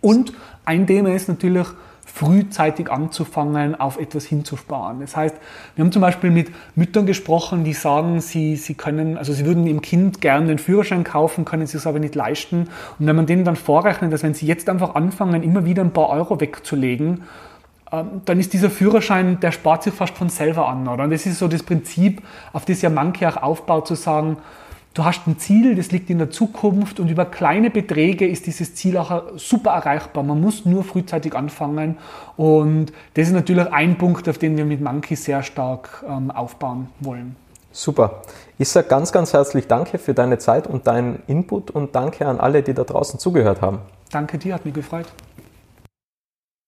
Und 0.00 0.32
ein 0.64 0.86
Thema 0.86 1.14
ist 1.14 1.28
natürlich, 1.28 1.68
frühzeitig 2.06 2.90
anzufangen, 2.90 3.78
auf 3.78 3.98
etwas 3.98 4.24
hinzusparen. 4.24 5.00
Das 5.00 5.16
heißt, 5.16 5.34
wir 5.74 5.84
haben 5.84 5.92
zum 5.92 6.02
Beispiel 6.02 6.30
mit 6.30 6.52
Müttern 6.74 7.06
gesprochen, 7.06 7.64
die 7.64 7.72
sagen, 7.72 8.20
sie, 8.20 8.56
sie 8.56 8.74
können, 8.74 9.18
also 9.18 9.32
sie 9.32 9.44
würden 9.46 9.66
ihrem 9.66 9.82
Kind 9.82 10.20
gerne 10.20 10.46
den 10.46 10.58
Führerschein 10.58 11.04
kaufen, 11.04 11.44
können 11.44 11.66
sich 11.66 11.76
es 11.76 11.86
aber 11.86 11.98
nicht 11.98 12.14
leisten. 12.14 12.68
Und 12.98 13.06
wenn 13.06 13.16
man 13.16 13.26
denen 13.26 13.44
dann 13.44 13.56
vorrechnet, 13.56 14.12
dass 14.12 14.22
wenn 14.22 14.34
sie 14.34 14.46
jetzt 14.46 14.68
einfach 14.68 14.94
anfangen, 14.94 15.42
immer 15.42 15.64
wieder 15.64 15.82
ein 15.82 15.92
paar 15.92 16.10
Euro 16.10 16.40
wegzulegen, 16.40 17.22
ähm, 17.90 18.22
dann 18.24 18.40
ist 18.40 18.52
dieser 18.52 18.70
Führerschein, 18.70 19.40
der 19.40 19.52
spart 19.52 19.82
sich 19.82 19.94
fast 19.94 20.16
von 20.16 20.28
selber 20.28 20.68
an. 20.68 20.86
Oder? 20.88 21.04
Und 21.04 21.10
das 21.10 21.26
ist 21.26 21.38
so 21.38 21.48
das 21.48 21.62
Prinzip, 21.62 22.22
auf 22.52 22.64
das 22.64 22.82
ja 22.82 22.90
manche 22.90 23.28
auch 23.28 23.42
aufbaut, 23.42 23.86
zu 23.86 23.94
sagen, 23.94 24.36
Du 24.94 25.04
hast 25.04 25.26
ein 25.26 25.40
Ziel, 25.40 25.74
das 25.74 25.90
liegt 25.90 26.08
in 26.08 26.18
der 26.18 26.30
Zukunft 26.30 27.00
und 27.00 27.08
über 27.08 27.24
kleine 27.24 27.68
Beträge 27.68 28.28
ist 28.28 28.46
dieses 28.46 28.76
Ziel 28.76 28.96
auch 28.96 29.24
super 29.34 29.72
erreichbar. 29.72 30.22
Man 30.22 30.40
muss 30.40 30.64
nur 30.64 30.84
frühzeitig 30.84 31.34
anfangen 31.34 31.96
und 32.36 32.92
das 33.14 33.26
ist 33.26 33.34
natürlich 33.34 33.66
ein 33.72 33.98
Punkt, 33.98 34.28
auf 34.28 34.38
den 34.38 34.56
wir 34.56 34.64
mit 34.64 34.80
Monkey 34.80 35.16
sehr 35.16 35.42
stark 35.42 36.04
ähm, 36.08 36.30
aufbauen 36.30 36.90
wollen. 37.00 37.34
Super. 37.72 38.22
Ich 38.56 38.68
sage 38.68 38.86
ganz, 38.86 39.10
ganz 39.10 39.32
herzlich 39.32 39.66
Danke 39.66 39.98
für 39.98 40.14
deine 40.14 40.38
Zeit 40.38 40.68
und 40.68 40.86
deinen 40.86 41.24
Input 41.26 41.72
und 41.72 41.96
danke 41.96 42.28
an 42.28 42.38
alle, 42.38 42.62
die 42.62 42.72
da 42.72 42.84
draußen 42.84 43.18
zugehört 43.18 43.62
haben. 43.62 43.80
Danke 44.12 44.38
dir, 44.38 44.54
hat 44.54 44.64
mich 44.64 44.74
gefreut. 44.74 45.06